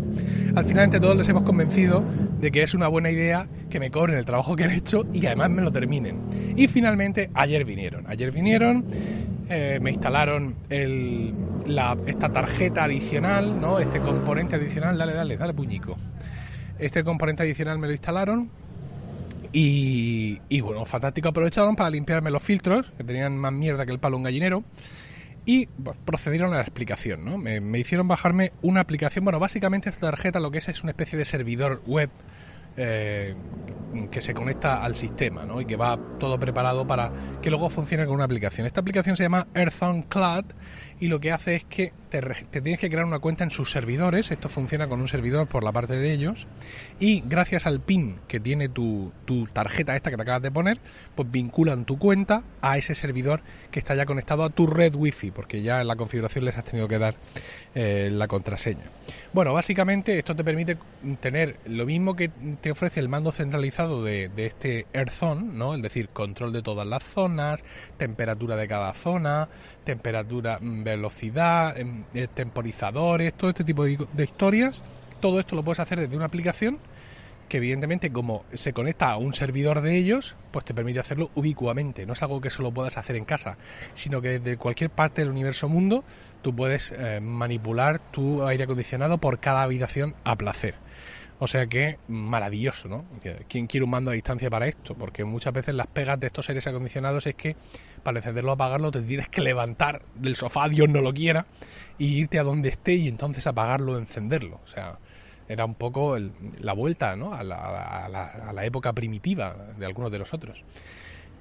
al 0.56 0.66
final 0.66 0.84
entre 0.84 1.00
todos 1.00 1.18
les 1.18 1.28
hemos 1.28 1.42
convencido 1.42 2.04
de 2.40 2.52
que 2.52 2.62
es 2.62 2.76
una 2.76 2.88
buena 2.88 3.10
idea 3.10 3.48
que 3.72 3.80
me 3.80 3.90
cobren 3.90 4.16
el 4.16 4.26
trabajo 4.26 4.56
que 4.56 4.66
han 4.66 4.70
hecho 4.70 5.08
y 5.12 5.22
que 5.22 5.28
además 5.28 5.50
me 5.50 5.64
lo 5.64 5.72
terminen. 5.72 6.20
Y 6.56 6.68
finalmente 6.68 7.32
ayer 7.34 7.66
vinieron, 7.66 8.06
ayer 8.08 8.32
vinieron, 8.32 8.86
eh, 9.50 9.80
me 9.82 9.90
instalaron 9.90 10.56
esta 10.70 12.30
tarjeta 12.32 12.84
adicional, 12.84 13.60
¿no? 13.60 13.80
este 13.80 14.00
componente 14.00 14.56
adicional, 14.56 15.00
dale, 15.00 15.14
dale, 15.14 15.36
dale 15.36 15.54
puñico. 15.56 15.98
Este 16.78 17.04
componente 17.04 17.42
adicional 17.42 17.80
me 17.80 17.88
lo 17.88 17.94
instalaron 17.94 18.52
y, 19.54 20.62
bueno, 20.62 20.84
fantástico, 20.84 21.30
aprovecharon 21.30 21.76
para 21.76 21.90
limpiarme 21.92 22.32
los 22.32 22.42
filtros, 22.42 22.92
que 22.98 23.04
tenían 23.04 23.38
más 23.38 23.54
mierda 23.54 23.86
que 23.86 23.92
el 23.92 24.00
palo 24.00 24.18
un 24.18 24.24
gallinero, 24.24 24.64
y 25.46 25.68
procedieron 26.06 26.54
a 26.54 26.58
la 26.58 26.62
explicación, 26.62 27.24
¿no? 27.24 27.38
Me, 27.38 27.80
hicieron 27.80 28.08
bajarme 28.08 28.54
una 28.62 28.82
aplicación, 28.82 29.26
bueno, 29.26 29.40
básicamente 29.40 29.90
esta 29.90 30.10
tarjeta 30.10 30.40
lo 30.40 30.50
que 30.52 30.58
es 30.58 30.70
es 30.70 30.82
una 30.84 30.92
especie 30.92 31.20
de 31.20 31.26
servidor 31.26 31.82
web 31.86 32.10
eh, 32.76 33.36
que 34.10 34.22
se 34.22 34.34
conecta 34.34 34.84
al 34.84 34.96
sistema 34.96 35.46
¿no? 35.46 35.62
y 35.62 35.66
que 35.66 35.76
va 35.76 36.00
todo 36.20 36.40
preparado 36.40 36.88
para 36.88 37.12
que 37.40 37.52
luego 37.52 37.70
funcione 37.70 38.06
con 38.06 38.16
una 38.16 38.24
aplicación. 38.24 38.66
Esta 38.66 38.82
aplicación 38.82 39.16
se 39.16 39.22
llama 39.22 39.46
Earthon 39.54 40.02
Cloud 40.04 40.46
y 41.00 41.08
lo 41.08 41.20
que 41.20 41.32
hace 41.32 41.56
es 41.56 41.66
que 41.66 41.94
te, 42.10 42.22
tienes 42.62 42.80
que 42.80 42.90
crear 42.90 43.06
una 43.06 43.20
cuenta 43.20 43.44
en 43.44 43.52
sus 43.52 43.72
servidores. 43.72 44.32
Esto 44.32 44.50
funciona 44.50 44.88
con 44.88 45.02
un 45.02 45.08
servidor 45.08 45.48
por 45.48 45.64
la 45.64 45.72
parte 45.72 45.98
de 45.98 46.14
ellos 46.14 46.48
y 47.00 47.22
gracias 47.26 47.66
al 47.66 47.82
PIN 47.82 48.20
que 48.28 48.40
tiene 48.40 48.70
tu, 48.70 49.12
tarjeta 49.52 49.96
esta 49.96 50.12
que 50.12 50.16
te 50.16 50.22
acabas 50.22 50.42
de 50.42 50.52
poner, 50.52 50.80
pues 51.16 51.30
vinculan 51.32 51.86
tu 51.86 51.98
cuenta 51.98 52.44
a 52.62 52.78
ese 52.78 52.96
servidor 52.96 53.42
que 53.72 53.80
está 53.80 53.96
ya 53.96 54.06
conectado 54.06 54.44
a 54.44 54.50
tu 54.50 54.68
red 54.68 54.94
wifi 54.96 55.32
porque 55.32 55.62
ya 55.62 55.82
en 55.82 55.88
la 55.88 55.96
configuración 55.96 56.46
les 56.46 56.58
has 56.58 56.66
tenido 56.66 56.88
que 56.88 57.00
dar 57.00 57.16
eh, 57.76 58.10
la 58.12 58.28
contraseña. 58.28 58.84
Bueno, 59.34 59.54
básicamente 59.54 60.18
esto 60.18 60.36
te 60.36 60.44
permite 60.44 60.78
tener 61.20 61.58
lo 61.66 61.86
mismo 61.86 62.16
que 62.16 62.30
te 62.62 62.72
ofrece 62.72 63.00
el 63.00 63.10
mando 63.10 63.32
centralizado 63.32 64.04
de, 64.04 64.32
este 64.38 64.86
AirZone, 64.94 65.54
¿no? 65.54 65.74
Es 65.74 65.82
decir, 65.82 66.10
control 66.10 66.54
de 66.54 66.62
todas 66.62 66.86
las 66.88 67.04
zonas, 67.04 67.64
temperatura 67.98 68.56
de 68.56 68.68
cada 68.68 68.94
zona, 68.94 69.50
temperatura, 69.84 70.60
velocidad, 70.84 71.76
temporizadores, 72.34 73.34
todo 73.34 73.50
este 73.50 73.64
tipo 73.64 73.86
de, 73.86 73.98
de 74.12 74.24
historias. 74.24 74.84
Todo 75.20 75.40
esto 75.40 75.56
lo 75.56 75.64
puedes 75.64 75.80
hacer 75.80 76.00
desde 76.00 76.16
una 76.16 76.26
aplicación 76.26 76.80
que 77.48 77.58
evidentemente 77.58 78.12
como 78.12 78.46
se 78.54 78.74
conecta 78.74 79.12
a 79.12 79.18
un 79.18 79.34
servidor 79.34 79.82
de 79.82 79.96
ellos, 79.96 80.36
pues 80.52 80.66
te 80.66 80.74
permite 80.74 81.00
hacerlo 81.00 81.30
ubicuamente. 81.36 82.06
No 82.06 82.14
es 82.14 82.24
algo 82.24 82.42
que 82.42 82.50
solo 82.50 82.72
puedas 82.72 82.98
hacer 82.98 83.16
en 83.16 83.26
casa, 83.26 83.58
sino 83.94 84.22
que 84.22 84.40
desde 84.40 84.58
cualquier 84.58 84.90
parte 84.90 85.22
del 85.22 85.30
universo 85.30 85.70
mundo 85.70 86.04
tú 86.42 86.56
puedes 86.56 86.94
eh, 86.98 87.20
manipular 87.22 88.00
tu 88.00 88.44
aire 88.46 88.64
acondicionado 88.64 89.18
por 89.18 89.40
cada 89.40 89.62
habitación 89.62 90.16
a 90.24 90.36
placer. 90.36 90.76
O 91.40 91.48
sea 91.48 91.68
que 91.68 91.98
maravilloso, 92.08 92.88
¿no? 92.88 93.06
¿Quién 93.48 93.68
quiere 93.68 93.84
un 93.84 93.90
mando 93.90 94.12
a 94.12 94.14
distancia 94.14 94.50
para 94.50 94.68
esto? 94.68 94.96
Porque 94.96 95.26
muchas 95.26 95.54
veces 95.54 95.76
las 95.76 95.88
pegas 95.88 96.20
de 96.20 96.28
estos 96.28 96.48
aires 96.50 96.66
acondicionados 96.68 97.28
es 97.28 97.36
que 97.36 97.56
para 98.04 98.20
encenderlo 98.20 98.52
o 98.52 98.54
apagarlo 98.54 98.92
te 98.92 99.02
tienes 99.02 99.30
que 99.30 99.42
levantar 99.42 100.04
del 100.16 100.36
sofá, 100.36 100.70
Dios 100.70 100.88
no 100.90 101.02
lo 101.02 101.14
quiera, 101.14 101.46
y 101.98 102.20
irte 102.20 102.40
a 102.40 102.44
donde 102.44 102.70
esté 102.70 102.94
y 102.94 103.08
entonces 103.08 103.46
apagarlo 103.48 103.94
o 103.94 103.98
encenderlo. 103.98 104.62
O 104.64 104.68
sea, 104.68 105.00
era 105.50 105.66
un 105.66 105.74
poco 105.74 106.18
la 106.60 106.74
vuelta 106.74 107.16
¿no? 107.16 107.34
a, 107.34 107.44
la, 107.44 107.58
a 107.58 108.54
la 108.54 108.66
época 108.66 108.94
primitiva 108.94 109.56
de 109.78 109.86
algunos 109.86 110.12
de 110.12 110.20
los 110.20 110.34
otros. 110.34 110.64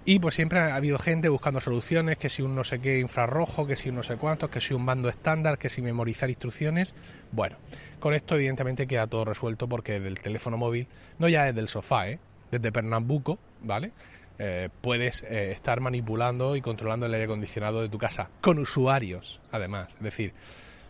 Y 0.05 0.19
pues 0.19 0.35
siempre 0.35 0.59
ha 0.59 0.75
habido 0.75 0.99
gente 0.99 1.29
buscando 1.29 1.61
soluciones, 1.61 2.19
que 2.19 2.29
si 2.29 2.43
un 2.43 2.57
no 2.57 2.65
sé 2.65 2.81
qué 2.81 2.99
infrarrojo, 2.99 3.69
que 3.69 3.77
si 3.77 3.89
un 3.89 3.97
no 3.97 4.03
sé 4.03 4.17
cuántos, 4.17 4.51
que 4.51 4.61
si 4.61 4.75
un 4.75 4.85
mando 4.85 5.09
estándar, 5.09 5.59
que 5.59 5.71
si 5.71 5.81
memorizar 5.81 6.29
instrucciones. 6.29 6.97
Bueno, 7.31 7.57
con 8.03 8.15
esto 8.15 8.35
evidentemente 8.35 8.89
queda 8.89 9.07
todo 9.07 9.25
resuelto 9.25 9.69
porque 9.69 10.01
del 10.01 10.21
teléfono 10.21 10.57
móvil, 10.57 10.89
no 11.21 11.29
ya 11.29 11.45
desde 11.45 11.61
el 11.61 11.69
sofá, 11.69 12.09
¿eh? 12.09 12.19
desde 12.51 12.73
Pernambuco, 12.73 13.39
¿vale? 13.63 13.93
Eh, 14.41 14.71
puedes 14.81 15.23
eh, 15.23 15.53
estar 15.53 15.79
manipulando 15.79 16.57
y 16.57 16.61
controlando 16.61 17.07
el 17.07 17.15
aire 17.15 17.27
acondicionado 17.27 17.81
de 17.81 17.89
tu 17.89 17.99
casa 17.99 18.29
con 18.41 18.59
usuarios, 18.59 19.39
además. 19.53 19.95
Es 19.99 20.03
decir, 20.03 20.35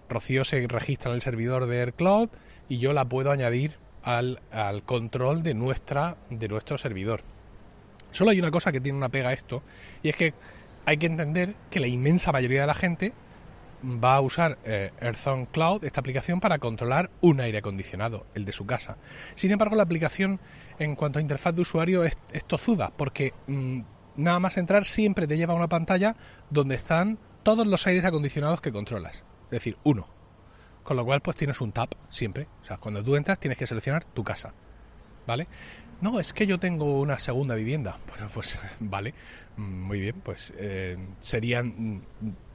Rocío 0.08 0.42
se 0.42 0.66
registra 0.66 1.10
en 1.10 1.16
el 1.16 1.20
servidor 1.20 1.66
de 1.66 1.80
AirCloud 1.80 2.30
y 2.70 2.78
yo 2.78 2.94
la 2.94 3.04
puedo 3.04 3.30
añadir 3.30 3.76
al, 4.02 4.40
al 4.50 4.82
control 4.82 5.42
de, 5.42 5.52
nuestra, 5.52 6.16
de 6.30 6.48
nuestro 6.48 6.78
servidor. 6.78 7.20
Solo 8.12 8.30
hay 8.30 8.38
una 8.38 8.50
cosa 8.50 8.72
que 8.72 8.80
tiene 8.80 8.96
una 8.96 9.10
pega 9.10 9.28
a 9.28 9.32
esto, 9.34 9.62
y 10.02 10.08
es 10.08 10.16
que 10.16 10.32
hay 10.86 10.96
que 10.96 11.06
entender 11.06 11.52
que 11.70 11.78
la 11.78 11.88
inmensa 11.88 12.32
mayoría 12.32 12.62
de 12.62 12.66
la 12.68 12.74
gente 12.74 13.12
va 13.82 14.16
a 14.16 14.20
usar 14.20 14.58
eh, 14.64 14.90
Cloud, 15.50 15.84
esta 15.84 16.00
aplicación, 16.00 16.40
para 16.40 16.58
controlar 16.58 17.10
un 17.20 17.40
aire 17.40 17.58
acondicionado, 17.58 18.26
el 18.34 18.44
de 18.44 18.52
su 18.52 18.66
casa. 18.66 18.96
Sin 19.34 19.50
embargo, 19.50 19.76
la 19.76 19.82
aplicación 19.82 20.40
en 20.78 20.94
cuanto 20.94 21.18
a 21.18 21.22
interfaz 21.22 21.54
de 21.54 21.62
usuario 21.62 22.04
es, 22.04 22.16
tozuda, 22.46 22.90
porque 22.90 23.32
mm, 23.46 23.80
nada 24.16 24.38
más 24.38 24.56
entrar 24.56 24.84
siempre 24.84 25.26
te 25.26 25.36
lleva 25.36 25.54
a 25.54 25.56
una 25.56 25.68
pantalla 25.68 26.16
donde 26.50 26.76
están 26.76 27.18
todos 27.42 27.66
los 27.66 27.86
aires 27.86 28.04
acondicionados 28.04 28.60
que 28.60 28.72
controlas. 28.72 29.24
Es 29.44 29.50
decir, 29.50 29.76
uno. 29.84 30.08
Con 30.82 30.96
lo 30.96 31.04
cual, 31.04 31.20
pues 31.20 31.36
tienes 31.36 31.60
un 31.60 31.72
tab 31.72 31.90
siempre. 32.08 32.48
O 32.62 32.64
sea, 32.64 32.78
cuando 32.78 33.02
tú 33.02 33.14
entras 33.16 33.38
tienes 33.38 33.58
que 33.58 33.66
seleccionar 33.66 34.04
tu 34.04 34.24
casa. 34.24 34.52
¿Vale? 35.26 35.46
No, 36.02 36.20
es 36.20 36.32
que 36.32 36.46
yo 36.46 36.58
tengo 36.58 37.00
una 37.00 37.18
segunda 37.18 37.54
vivienda. 37.54 37.96
Bueno, 38.08 38.28
pues 38.34 38.58
vale. 38.80 39.14
Mm, 39.56 39.82
muy 39.82 40.00
bien, 40.00 40.16
pues 40.22 40.52
eh, 40.58 40.98
serían 41.20 41.66
mm, 41.76 42.00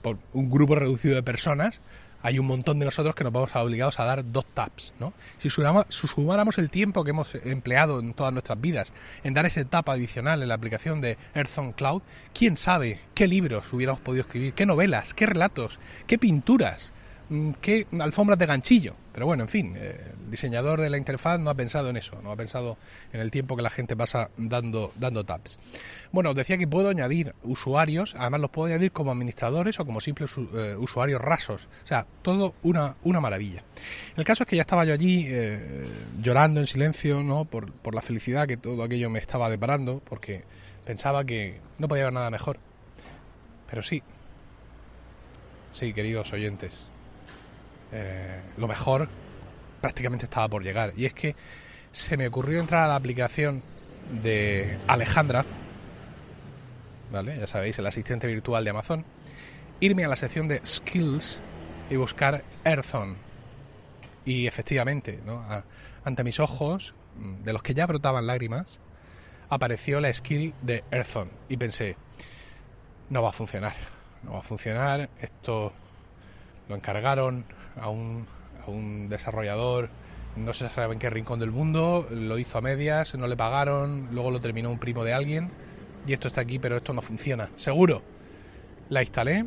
por 0.03 0.19
un 0.33 0.51
grupo 0.51 0.75
reducido 0.75 1.15
de 1.15 1.23
personas 1.23 1.81
hay 2.23 2.39
un 2.39 2.47
montón 2.47 2.79
de 2.79 2.85
nosotros 2.85 3.15
que 3.15 3.23
nos 3.23 3.31
vamos 3.31 3.55
a 3.55 3.63
obligados 3.63 3.99
a 3.99 4.05
dar 4.05 4.31
dos 4.31 4.45
taps, 4.53 4.93
¿no? 4.99 5.13
Si 5.37 5.49
sumáramos 5.49 6.57
el 6.57 6.69
tiempo 6.69 7.03
que 7.03 7.11
hemos 7.11 7.33
empleado 7.35 7.99
en 7.99 8.13
todas 8.13 8.33
nuestras 8.33 8.59
vidas 8.59 8.91
en 9.23 9.33
dar 9.33 9.45
ese 9.45 9.65
tap 9.65 9.87
adicional 9.89 10.41
en 10.41 10.49
la 10.49 10.55
aplicación 10.55 10.99
de 10.99 11.17
Earthon 11.35 11.73
Cloud, 11.73 12.01
quién 12.33 12.57
sabe 12.57 12.99
qué 13.13 13.27
libros 13.27 13.71
hubiéramos 13.71 14.01
podido 14.01 14.23
escribir, 14.23 14.53
qué 14.53 14.65
novelas, 14.65 15.13
qué 15.13 15.25
relatos, 15.25 15.79
qué 16.07 16.17
pinturas, 16.17 16.91
mm, 17.29 17.51
qué 17.61 17.87
alfombras 17.99 18.39
de 18.39 18.45
ganchillo. 18.45 18.95
Pero 19.13 19.25
bueno, 19.25 19.43
en 19.43 19.49
fin, 19.49 19.73
eh, 19.75 20.13
el 20.23 20.31
diseñador 20.31 20.79
de 20.79 20.89
la 20.89 20.97
interfaz 20.97 21.39
no 21.39 21.49
ha 21.49 21.55
pensado 21.55 21.89
en 21.89 21.97
eso, 21.97 22.21
no 22.21 22.31
ha 22.31 22.35
pensado 22.35 22.77
en 23.11 23.19
el 23.19 23.31
tiempo 23.31 23.55
que 23.55 23.63
la 23.63 23.71
gente 23.71 23.95
pasa 23.95 24.29
dando, 24.37 24.91
dando 24.95 25.23
tabs. 25.23 25.57
Bueno, 26.11 26.29
os 26.29 26.35
decía 26.35 26.57
que 26.57 26.67
puedo 26.67 26.89
añadir 26.89 27.33
usuarios, 27.43 28.15
además 28.17 28.41
los 28.41 28.51
puedo 28.51 28.67
añadir 28.67 28.91
como 28.91 29.11
administradores 29.11 29.79
o 29.79 29.85
como 29.85 30.01
simples 30.01 30.35
eh, 30.53 30.75
usuarios 30.77 31.19
rasos. 31.19 31.67
O 31.83 31.87
sea, 31.87 32.05
todo 32.21 32.53
una, 32.61 32.95
una 33.03 33.19
maravilla. 33.19 33.63
El 34.15 34.23
caso 34.23 34.43
es 34.43 34.49
que 34.49 34.55
ya 34.55 34.61
estaba 34.61 34.85
yo 34.85 34.93
allí 34.93 35.25
eh, 35.27 35.83
llorando 36.21 36.59
en 36.59 36.67
silencio, 36.67 37.23
¿no? 37.23 37.45
Por, 37.45 37.71
por 37.71 37.95
la 37.95 38.01
felicidad 38.01 38.47
que 38.47 38.57
todo 38.57 38.83
aquello 38.83 39.09
me 39.09 39.17
estaba 39.17 39.49
deparando, 39.49 39.99
porque 40.07 40.43
pensaba 40.85 41.25
que 41.25 41.59
no 41.79 41.87
podía 41.87 42.03
haber 42.03 42.13
nada 42.13 42.29
mejor. 42.29 42.59
Pero 43.67 43.81
sí, 43.81 44.01
sí, 45.71 45.93
queridos 45.93 46.31
oyentes, 46.33 46.87
eh, 47.91 48.41
lo 48.57 48.67
mejor 48.67 49.07
prácticamente 49.81 50.25
estaba 50.25 50.47
por 50.47 50.63
llegar. 50.63 50.93
Y 50.95 51.05
es 51.05 51.13
que 51.13 51.35
se 51.91 52.17
me 52.17 52.27
ocurrió 52.27 52.59
entrar 52.59 52.83
a 52.83 52.87
la 52.87 52.95
aplicación 52.95 53.63
de 54.23 54.77
Alejandra, 54.87 55.45
¿vale? 57.11 57.37
Ya 57.37 57.47
sabéis, 57.47 57.79
el 57.79 57.87
asistente 57.87 58.27
virtual 58.27 58.63
de 58.63 58.69
Amazon, 58.69 59.05
irme 59.79 60.05
a 60.05 60.07
la 60.07 60.15
sección 60.15 60.47
de 60.47 60.61
Skills 60.65 61.39
y 61.89 61.95
buscar 61.95 62.43
Earthon. 62.63 63.17
Y 64.25 64.45
efectivamente, 64.45 65.19
¿no? 65.25 65.45
ante 66.03 66.23
mis 66.23 66.39
ojos, 66.39 66.93
de 67.43 67.53
los 67.53 67.63
que 67.63 67.73
ya 67.73 67.85
brotaban 67.85 68.27
lágrimas, 68.27 68.79
apareció 69.49 69.99
la 69.99 70.11
skill 70.11 70.53
de 70.61 70.83
Earthon. 70.91 71.29
Y 71.49 71.57
pensé, 71.57 71.95
no 73.09 73.21
va 73.21 73.29
a 73.29 73.33
funcionar, 73.33 73.73
no 74.23 74.33
va 74.33 74.39
a 74.39 74.43
funcionar, 74.43 75.09
esto 75.19 75.71
lo 76.67 76.75
encargaron 76.75 77.45
a 77.79 77.89
un, 77.89 78.25
a 78.65 78.69
un 78.69 79.09
desarrollador, 79.09 79.89
no 80.35 80.53
se 80.53 80.69
sabe 80.69 80.93
en 80.93 80.99
qué 80.99 81.09
rincón 81.09 81.39
del 81.39 81.51
mundo, 81.51 82.07
lo 82.11 82.37
hizo 82.37 82.57
a 82.57 82.61
medias, 82.61 83.15
no 83.15 83.27
le 83.27 83.35
pagaron, 83.35 84.09
luego 84.11 84.31
lo 84.31 84.39
terminó 84.39 84.69
un 84.69 84.79
primo 84.79 85.03
de 85.03 85.13
alguien 85.13 85.49
y 86.05 86.13
esto 86.13 86.29
está 86.29 86.41
aquí, 86.41 86.59
pero 86.59 86.77
esto 86.77 86.93
no 86.93 87.01
funciona, 87.01 87.49
seguro. 87.55 88.01
La 88.89 89.01
instalé, 89.01 89.45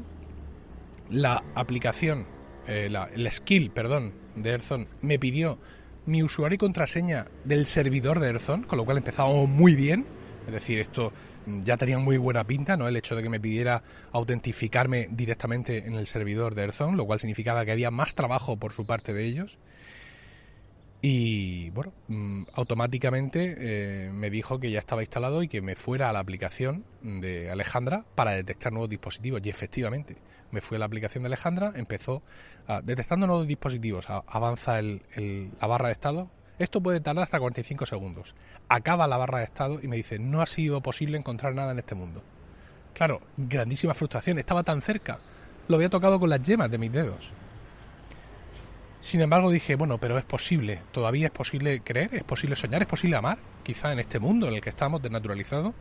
la 1.09 1.43
aplicación, 1.55 2.27
eh, 2.67 2.89
la, 2.91 3.09
el 3.15 3.31
skill, 3.33 3.71
perdón, 3.71 4.13
de 4.37 4.51
Erzon 4.51 4.89
me 5.01 5.19
pidió 5.19 5.59
mi 6.07 6.23
usuario 6.23 6.57
y 6.57 6.59
contraseña 6.59 7.27
del 7.45 7.67
servidor 7.67 8.21
de 8.21 8.29
Erzon, 8.29 8.65
con 8.65 8.79
lo 8.79 8.85
cual 8.85 8.99
empezamos 8.99 9.49
muy 9.49 9.75
bien. 9.75 10.05
Es 10.47 10.53
decir, 10.53 10.79
esto 10.81 11.13
ya 11.65 11.77
tenía 11.77 11.99
muy 11.99 12.17
buena 12.17 12.45
pinta, 12.45 12.77
¿no? 12.77 12.89
El 12.89 12.97
hecho 12.97 13.15
de 13.17 13.23
que 13.23 13.29
me 13.29 13.41
pidiera 13.41 13.83
autentificarme 14.13 15.09
directamente 15.11 15.79
en 15.79 15.95
el 15.95 16.07
servidor 16.07 16.55
de 16.55 16.63
Earthon, 16.63 16.97
lo 16.97 17.07
cual 17.07 17.21
significaba 17.21 17.65
que 17.65 17.73
había 17.73 17.91
más 17.91 18.15
trabajo 18.15 18.57
por 18.57 18.73
su 18.73 18.87
parte 18.87 19.13
de 19.13 19.25
ellos. 19.25 19.59
Y 21.03 21.71
bueno, 21.71 21.93
mm, 22.09 22.43
automáticamente 22.55 23.57
eh, 23.59 24.11
me 24.13 24.29
dijo 24.29 24.61
que 24.61 24.71
ya 24.71 24.79
estaba 24.79 25.03
instalado 25.03 25.43
y 25.43 25.49
que 25.49 25.63
me 25.63 25.75
fuera 25.75 26.11
a 26.11 26.13
la 26.13 26.19
aplicación 26.19 26.85
de 27.03 27.51
Alejandra 27.51 28.05
para 28.15 28.33
detectar 28.33 28.73
nuevos 28.73 28.91
dispositivos. 28.91 29.41
Y 29.45 29.49
efectivamente, 29.49 30.17
me 30.51 30.61
fui 30.61 30.77
a 30.77 30.79
la 30.79 30.87
aplicación 30.87 31.23
de 31.23 31.29
Alejandra, 31.29 31.73
empezó 31.75 32.23
detectando 32.85 33.27
nuevos 33.27 33.47
dispositivos, 33.47 34.07
avanza 34.09 34.81
la 34.83 35.67
barra 35.67 35.89
de 35.89 35.93
estado, 35.93 36.31
esto 36.61 36.83
puede 36.83 37.01
tardar 37.01 37.25
hasta 37.25 37.41
45 37.41 37.87
segundos. 37.87 38.35
Acaba 38.69 39.09
la 39.09 39.17
barra 39.17 39.39
de 39.39 39.45
estado 39.45 39.81
y 39.83 39.89
me 39.89 39.97
dice, 39.97 40.19
no 40.19 40.43
ha 40.43 40.47
sido 40.47 40.83
posible 40.83 41.17
encontrar 41.17 41.55
nada 41.55 41.73
en 41.73 41.79
este 41.79 41.95
mundo. 41.95 42.23
Claro, 42.93 43.23
grandísima 43.39 43.95
frustración, 43.95 44.39
estaba 44.39 44.63
tan 44.63 44.83
cerca. 44.83 45.21
Lo 45.69 45.77
había 45.77 45.89
tocado 45.89 46.21
con 46.21 46.29
las 46.29 46.43
yemas 46.43 46.71
de 46.71 46.77
mis 46.77 46.93
dedos. 46.93 47.31
Sin 49.01 49.23
embargo 49.23 49.51
dije, 49.51 49.75
bueno, 49.77 49.97
pero 49.97 50.19
es 50.19 50.25
posible, 50.25 50.83
todavía 50.93 51.29
es 51.29 51.33
posible 51.33 51.81
creer, 51.81 52.15
es 52.15 52.25
posible 52.25 52.57
soñar, 52.57 52.83
es 52.83 52.89
posible 52.89 53.17
amar, 53.17 53.39
quizá 53.63 53.91
en 53.93 53.99
este 53.99 54.19
mundo 54.19 54.47
en 54.47 54.55
el 54.55 54.61
que 54.61 54.69
estamos 54.69 55.01
desnaturalizado. 55.01 55.73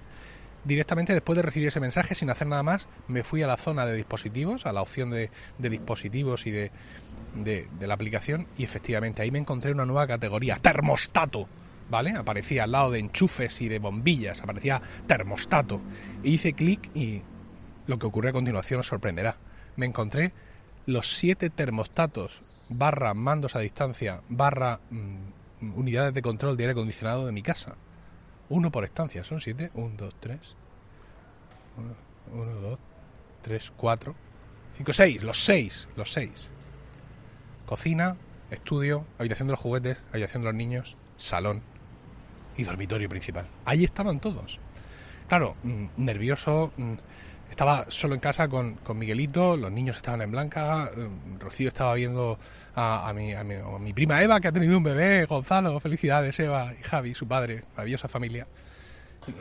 Directamente 0.69 1.13
después 1.13 1.35
de 1.35 1.41
recibir 1.41 1.69
ese 1.69 1.79
mensaje, 1.79 2.13
sin 2.13 2.29
hacer 2.29 2.45
nada 2.45 2.61
más, 2.61 2.87
me 3.07 3.23
fui 3.23 3.41
a 3.41 3.47
la 3.47 3.57
zona 3.57 3.87
de 3.87 3.95
dispositivos, 3.95 4.67
a 4.67 4.71
la 4.71 4.83
opción 4.83 5.09
de, 5.09 5.31
dispositivos 5.57 6.45
y 6.45 6.51
de, 6.51 6.71
de, 7.33 7.87
la 7.87 7.95
aplicación 7.95 8.45
y 8.55 8.65
efectivamente 8.65 9.23
ahí 9.23 9.31
me 9.31 9.39
encontré 9.39 9.71
una 9.71 9.87
nueva 9.87 10.05
categoría, 10.05 10.59
termostato. 10.61 11.47
¿Vale? 11.89 12.11
Aparecía 12.11 12.65
al 12.65 12.71
lado 12.73 12.91
de 12.91 12.99
enchufes 12.99 13.61
y 13.61 13.67
de 13.67 13.79
bombillas, 13.79 14.43
aparecía 14.43 14.79
termostato. 15.07 15.81
E 16.23 16.29
hice 16.29 16.53
clic 16.53 16.95
y 16.95 17.23
lo 17.87 17.97
que 17.97 18.05
ocurre 18.05 18.29
a 18.29 18.33
continuación 18.33 18.81
os 18.81 18.85
sorprenderá. 18.85 19.37
Me 19.75 19.87
encontré 19.87 20.33
los 20.85 21.17
siete 21.17 21.49
termostatos 21.49 22.45
barra 22.69 23.15
mandos 23.15 23.55
a 23.55 23.59
distancia 23.59 24.21
barra 24.29 24.81
mm, 24.91 25.79
unidades 25.79 26.13
de 26.13 26.21
control 26.21 26.55
de 26.57 26.65
aire 26.65 26.73
acondicionado 26.73 27.25
de 27.25 27.31
mi 27.31 27.41
casa. 27.41 27.75
Uno 28.49 28.71
por 28.71 28.83
estancia, 28.83 29.23
son 29.23 29.41
siete. 29.41 29.71
Un, 29.73 29.95
dos, 29.95 30.15
tres. 30.19 30.55
Uno, 32.33 32.55
dos, 32.55 32.79
tres, 33.41 33.71
cuatro. 33.77 34.15
Cinco, 34.75 34.93
seis. 34.93 35.21
Los 35.23 35.43
seis. 35.43 35.87
Los 35.95 36.11
seis 36.11 36.49
cocina, 37.69 38.15
estudio, 38.49 39.05
habitación 39.19 39.47
de 39.47 39.51
los 39.51 39.59
juguetes, 39.59 40.01
habitación 40.11 40.41
de 40.41 40.47
los 40.47 40.55
niños, 40.55 40.97
salón 41.17 41.61
y 42.57 42.63
dormitorio 42.63 43.07
principal. 43.07 43.45
Ahí 43.63 43.83
estaban 43.83 44.19
todos. 44.19 44.57
Claro, 45.27 45.55
mm, 45.61 45.85
nervioso, 45.97 46.71
mm, 46.77 46.93
estaba 47.49 47.85
solo 47.89 48.15
en 48.15 48.19
casa 48.19 48.47
con, 48.47 48.75
con, 48.75 48.97
Miguelito, 48.97 49.57
los 49.57 49.71
niños 49.71 49.97
estaban 49.97 50.21
en 50.21 50.31
blanca, 50.31 50.91
mm, 50.95 51.39
Rocío 51.39 51.67
estaba 51.67 51.93
viendo 51.95 52.37
a, 52.75 53.11
mi, 53.13 53.33
a, 53.33 53.43
mi, 53.43 53.93
prima 53.93 54.23
Eva, 54.23 54.39
que 54.39 54.47
ha 54.47 54.51
tenido 54.51 54.77
un 54.77 54.83
bebé, 54.83 55.25
Gonzalo, 55.25 55.79
felicidades 55.79 56.39
Eva 56.39 56.73
y 56.79 56.83
Javi, 56.83 57.13
su 57.13 57.27
padre, 57.27 57.63
maravillosa 57.75 58.07
familia. 58.07 58.47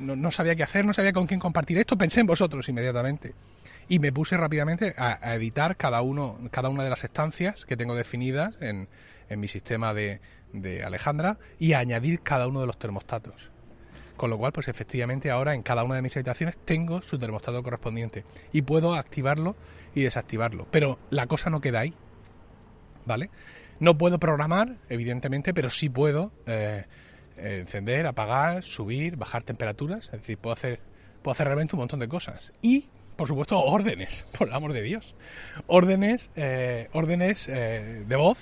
No, 0.01 0.17
no, 0.17 0.31
sabía 0.31 0.57
qué 0.57 0.65
hacer, 0.65 0.85
no 0.85 0.93
sabía 0.93 1.13
con 1.13 1.27
quién 1.27 1.39
compartir 1.39 1.79
esto, 1.79 1.97
pensé 1.97 2.21
en 2.21 2.27
vosotros 2.27 2.69
inmediatamente 2.69 3.35
y 3.89 3.99
me 3.99 4.13
puse 4.13 4.37
rápidamente 4.37 4.95
a, 4.99 5.35
editar 5.35 5.77
cada 5.77 6.03
uno 6.03 6.37
cada 6.51 6.69
una 6.69 6.85
de 6.85 6.91
las 6.91 7.05
estancias 7.05 7.65
que 7.65 7.77
tengo 7.77 7.95
definidas 7.95 8.57
en, 8.61 8.89
en 9.29 9.41
mi 9.41 9.49
sistema 9.49 9.95
de, 9.95 10.21
de, 10.53 10.85
Alejandra 10.85 11.39
y 11.59 11.73
a 11.73 11.79
añadir 11.79 12.21
cada 12.21 12.47
uno 12.47 12.61
de 12.61 12.67
los 12.67 12.79
termostatos. 12.79 13.51
Con 14.19 14.29
lo 14.29 14.37
cual, 14.37 14.53
pues 14.53 14.69
efectivamente 14.69 15.31
ahora 15.31 15.55
en 15.55 15.63
cada 15.63 15.83
una 15.83 15.95
de 15.95 16.03
mis 16.03 16.15
habitaciones 16.15 16.59
tengo 16.59 17.01
su 17.01 17.19
termostato 17.19 17.63
correspondiente 17.63 18.25
y 18.53 18.61
puedo 18.61 18.95
activarlo 18.95 19.57
y 19.95 20.03
desactivarlo. 20.03 20.67
Pero 20.71 20.99
la 21.09 21.27
cosa 21.27 21.49
no 21.49 21.63
queda 21.63 21.81
ahí, 21.81 21.95
¿vale? 23.07 23.31
No 23.81 23.97
puedo 23.97 24.19
programar, 24.19 24.77
evidentemente, 24.91 25.55
pero 25.55 25.71
sí 25.71 25.89
puedo 25.89 26.33
eh, 26.47 26.85
encender, 27.39 28.07
apagar, 28.07 28.63
subir, 28.63 29.17
bajar 29.17 29.43
temperaturas. 29.43 30.07
Es 30.07 30.21
decir, 30.21 30.37
puedo 30.37 30.53
hacer, 30.53 30.81
puedo 31.23 31.33
hacer 31.33 31.47
realmente 31.47 31.75
un 31.75 31.81
montón 31.81 32.01
de 32.01 32.09
cosas. 32.09 32.53
Y 32.61 32.89
por 33.19 33.27
supuesto, 33.27 33.59
órdenes, 33.61 34.25
por 34.39 34.47
el 34.47 34.55
amor 34.55 34.73
de 34.73 34.81
Dios. 34.83 35.17
Órdenes, 35.67 36.31
eh, 36.37 36.89
órdenes 36.93 37.49
eh, 37.49 38.05
de 38.07 38.17
voz, 38.17 38.39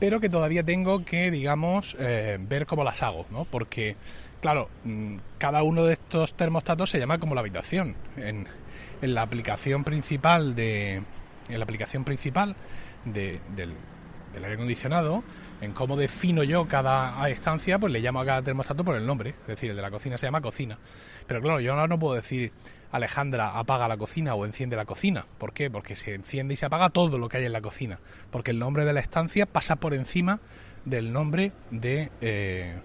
pero 0.00 0.18
que 0.18 0.28
todavía 0.28 0.64
tengo 0.64 1.04
que, 1.04 1.30
digamos, 1.30 1.96
eh, 2.00 2.38
ver 2.40 2.66
cómo 2.66 2.82
las 2.82 3.04
hago, 3.04 3.26
¿no? 3.30 3.44
Porque, 3.44 3.94
claro, 4.40 4.68
mm, 4.84 5.16
cada 5.38 5.62
uno 5.62 5.84
de 5.84 5.94
estos 5.94 6.34
termostatos 6.34 6.90
se 6.90 6.98
llama 6.98 7.18
como 7.18 7.34
la 7.34 7.40
habitación. 7.40 7.96
En, 8.16 8.46
la 9.00 9.22
aplicación 9.22 9.84
principal 9.84 10.54
de. 10.54 11.02
En 11.48 11.58
la 11.58 11.64
aplicación 11.64 12.04
principal 12.04 12.56
del, 13.04 13.40
del 13.54 13.74
aire 14.34 14.54
acondicionado, 14.54 15.22
en 15.60 15.72
cómo 15.72 15.96
defino 15.96 16.42
yo 16.42 16.66
cada 16.66 17.28
estancia, 17.30 17.78
pues 17.78 17.92
le 17.92 18.00
llamo 18.00 18.20
a 18.20 18.26
cada 18.26 18.42
termostato 18.42 18.84
por 18.84 18.96
el 18.96 19.06
nombre. 19.06 19.30
Es 19.42 19.46
decir, 19.46 19.70
el 19.70 19.76
de 19.76 19.82
la 19.82 19.90
cocina 19.90 20.18
se 20.18 20.26
llama 20.26 20.40
cocina. 20.40 20.78
Pero 21.26 21.40
claro, 21.40 21.60
yo 21.60 21.72
ahora 21.72 21.86
no 21.86 21.98
puedo 21.98 22.14
decir 22.14 22.52
Alejandra 22.90 23.58
apaga 23.58 23.86
la 23.88 23.96
cocina 23.96 24.34
o 24.34 24.44
enciende 24.44 24.76
la 24.76 24.84
cocina. 24.84 25.26
¿Por 25.38 25.52
qué? 25.52 25.70
Porque 25.70 25.96
se 25.96 26.14
enciende 26.14 26.54
y 26.54 26.56
se 26.56 26.66
apaga 26.66 26.90
todo 26.90 27.18
lo 27.18 27.28
que 27.28 27.38
hay 27.38 27.44
en 27.44 27.52
la 27.52 27.60
cocina. 27.60 27.98
Porque 28.30 28.50
el 28.50 28.58
nombre 28.58 28.84
de 28.84 28.92
la 28.92 29.00
estancia 29.00 29.46
pasa 29.46 29.76
por 29.76 29.94
encima 29.94 30.40
del 30.84 31.12
nombre 31.12 31.52
de, 31.70 32.10
eh, 32.20 32.76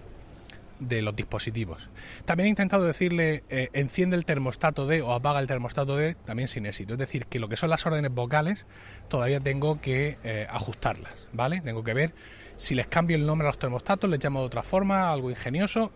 de 0.88 1.02
los 1.02 1.14
dispositivos. 1.16 1.90
También 2.24 2.46
he 2.46 2.50
intentado 2.50 2.84
decirle 2.84 3.44
eh, 3.48 3.68
enciende 3.72 4.16
el 4.16 4.24
termostato 4.24 4.86
de 4.86 5.02
o 5.02 5.12
apaga 5.12 5.40
el 5.40 5.46
termostato 5.46 5.96
de, 5.96 6.14
también 6.14 6.48
sin 6.48 6.66
éxito. 6.66 6.94
Es 6.94 6.98
decir, 6.98 7.26
que 7.26 7.38
lo 7.38 7.48
que 7.48 7.56
son 7.56 7.70
las 7.70 7.84
órdenes 7.86 8.12
vocales 8.12 8.66
todavía 9.08 9.40
tengo 9.40 9.80
que 9.80 10.18
eh, 10.24 10.46
ajustarlas, 10.50 11.28
¿vale? 11.32 11.60
Tengo 11.60 11.84
que 11.84 11.94
ver 11.94 12.14
si 12.56 12.74
les 12.74 12.86
cambio 12.86 13.16
el 13.16 13.26
nombre 13.26 13.46
a 13.46 13.50
los 13.50 13.58
termostatos, 13.58 14.08
les 14.08 14.22
llamo 14.22 14.40
de 14.40 14.46
otra 14.46 14.62
forma, 14.62 15.10
algo 15.10 15.30
ingenioso. 15.30 15.92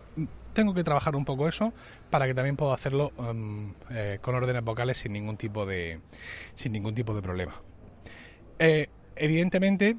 Tengo 0.53 0.73
que 0.73 0.83
trabajar 0.83 1.15
un 1.15 1.25
poco 1.25 1.47
eso 1.47 1.73
para 2.09 2.25
que 2.25 2.33
también 2.33 2.55
pueda 2.55 2.73
hacerlo 2.73 3.13
em, 3.19 3.73
eh, 3.91 4.19
con 4.21 4.35
órdenes 4.35 4.63
vocales 4.63 4.97
sin 4.97 5.13
ningún 5.13 5.37
tipo 5.37 5.65
de, 5.65 5.99
sin 6.55 6.73
ningún 6.73 6.95
tipo 6.95 7.13
de 7.13 7.21
problema. 7.21 7.61
evidentemente, 9.15 9.95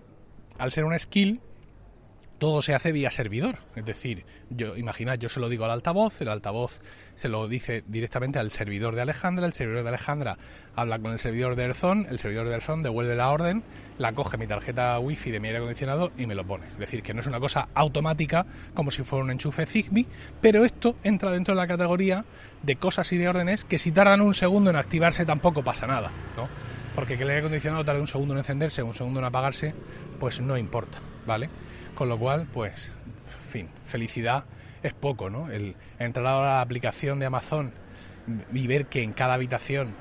al 0.58 0.72
ser 0.72 0.84
una 0.84 0.98
skill, 0.98 1.40
todo 2.40 2.62
se 2.62 2.74
hace 2.74 2.90
vía 2.90 3.10
servidor. 3.10 3.58
Es 3.76 3.84
decir, 3.84 4.24
yo 4.48 4.76
imaginad, 4.76 5.18
yo 5.18 5.28
se 5.28 5.40
lo 5.40 5.50
digo 5.50 5.66
al 5.66 5.70
altavoz, 5.70 6.22
el 6.22 6.28
altavoz 6.28 6.80
se 7.14 7.28
lo 7.28 7.46
dice 7.46 7.84
directamente 7.86 8.38
al 8.38 8.50
servidor 8.50 8.94
de 8.94 9.02
Alejandra, 9.02 9.44
el 9.46 9.52
servidor 9.52 9.82
de 9.82 9.90
Alejandra 9.90 10.38
habla 10.74 10.98
con 10.98 11.12
el 11.12 11.18
servidor 11.18 11.54
de 11.54 11.64
Erzón, 11.64 12.06
el 12.08 12.18
servidor 12.18 12.48
de 12.48 12.54
Erzón 12.54 12.82
devuelve 12.82 13.14
la 13.14 13.30
orden, 13.30 13.62
la 13.98 14.14
coge 14.14 14.38
mi 14.38 14.46
tarjeta 14.46 14.98
wifi 14.98 15.30
de 15.30 15.38
mi 15.38 15.48
aire 15.48 15.58
acondicionado 15.58 16.12
y 16.16 16.24
me 16.24 16.34
lo 16.34 16.46
pone. 16.46 16.66
Es 16.68 16.78
decir, 16.78 17.02
que 17.02 17.12
no 17.12 17.20
es 17.20 17.26
una 17.26 17.40
cosa 17.40 17.68
automática 17.74 18.46
como 18.72 18.90
si 18.90 19.02
fuera 19.02 19.22
un 19.22 19.30
enchufe 19.30 19.66
Zigbee, 19.66 20.06
pero 20.40 20.64
esto 20.64 20.96
entra 21.04 21.32
dentro 21.32 21.54
de 21.54 21.60
la 21.60 21.68
categoría 21.68 22.24
de 22.62 22.76
cosas 22.76 23.12
y 23.12 23.18
de 23.18 23.28
órdenes 23.28 23.64
que 23.64 23.78
si 23.78 23.92
tardan 23.92 24.22
un 24.22 24.32
segundo 24.32 24.70
en 24.70 24.76
activarse 24.76 25.26
tampoco 25.26 25.62
pasa 25.62 25.86
nada, 25.86 26.10
¿no? 26.38 26.48
Porque 26.94 27.18
que 27.18 27.24
el 27.24 27.28
aire 27.28 27.40
acondicionado 27.40 27.84
tarde 27.84 28.00
un 28.00 28.08
segundo 28.08 28.32
en 28.32 28.38
encenderse, 28.38 28.82
un 28.82 28.94
segundo 28.94 29.20
en 29.20 29.26
apagarse, 29.26 29.74
pues 30.18 30.40
no 30.40 30.56
importa, 30.56 30.98
¿vale? 31.26 31.50
Con 32.00 32.08
lo 32.08 32.18
cual, 32.18 32.46
pues, 32.50 32.90
en 33.44 33.50
fin, 33.50 33.68
felicidad 33.84 34.44
es 34.82 34.94
poco, 34.94 35.28
¿no? 35.28 35.50
El 35.50 35.76
entrar 35.98 36.26
ahora 36.26 36.52
a 36.52 36.54
la 36.54 36.60
aplicación 36.62 37.18
de 37.18 37.26
Amazon 37.26 37.74
y 38.54 38.66
ver 38.66 38.86
que 38.86 39.02
en 39.02 39.12
cada 39.12 39.34
habitación 39.34 39.92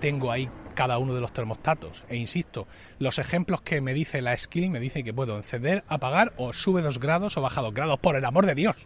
tengo 0.00 0.32
ahí 0.32 0.48
cada 0.74 0.96
uno 0.96 1.14
de 1.14 1.20
los 1.20 1.34
termostatos. 1.34 2.02
E 2.08 2.16
insisto, 2.16 2.66
los 2.98 3.18
ejemplos 3.18 3.60
que 3.60 3.82
me 3.82 3.92
dice 3.92 4.22
la 4.22 4.38
skill 4.38 4.70
me 4.70 4.80
dice 4.80 5.04
que 5.04 5.12
puedo 5.12 5.36
encender, 5.36 5.84
apagar 5.86 6.32
o 6.38 6.54
sube 6.54 6.80
dos 6.80 6.98
grados 6.98 7.36
o 7.36 7.42
baja 7.42 7.60
dos 7.60 7.74
grados, 7.74 8.00
por 8.00 8.16
el 8.16 8.24
amor 8.24 8.46
de 8.46 8.54
Dios. 8.54 8.76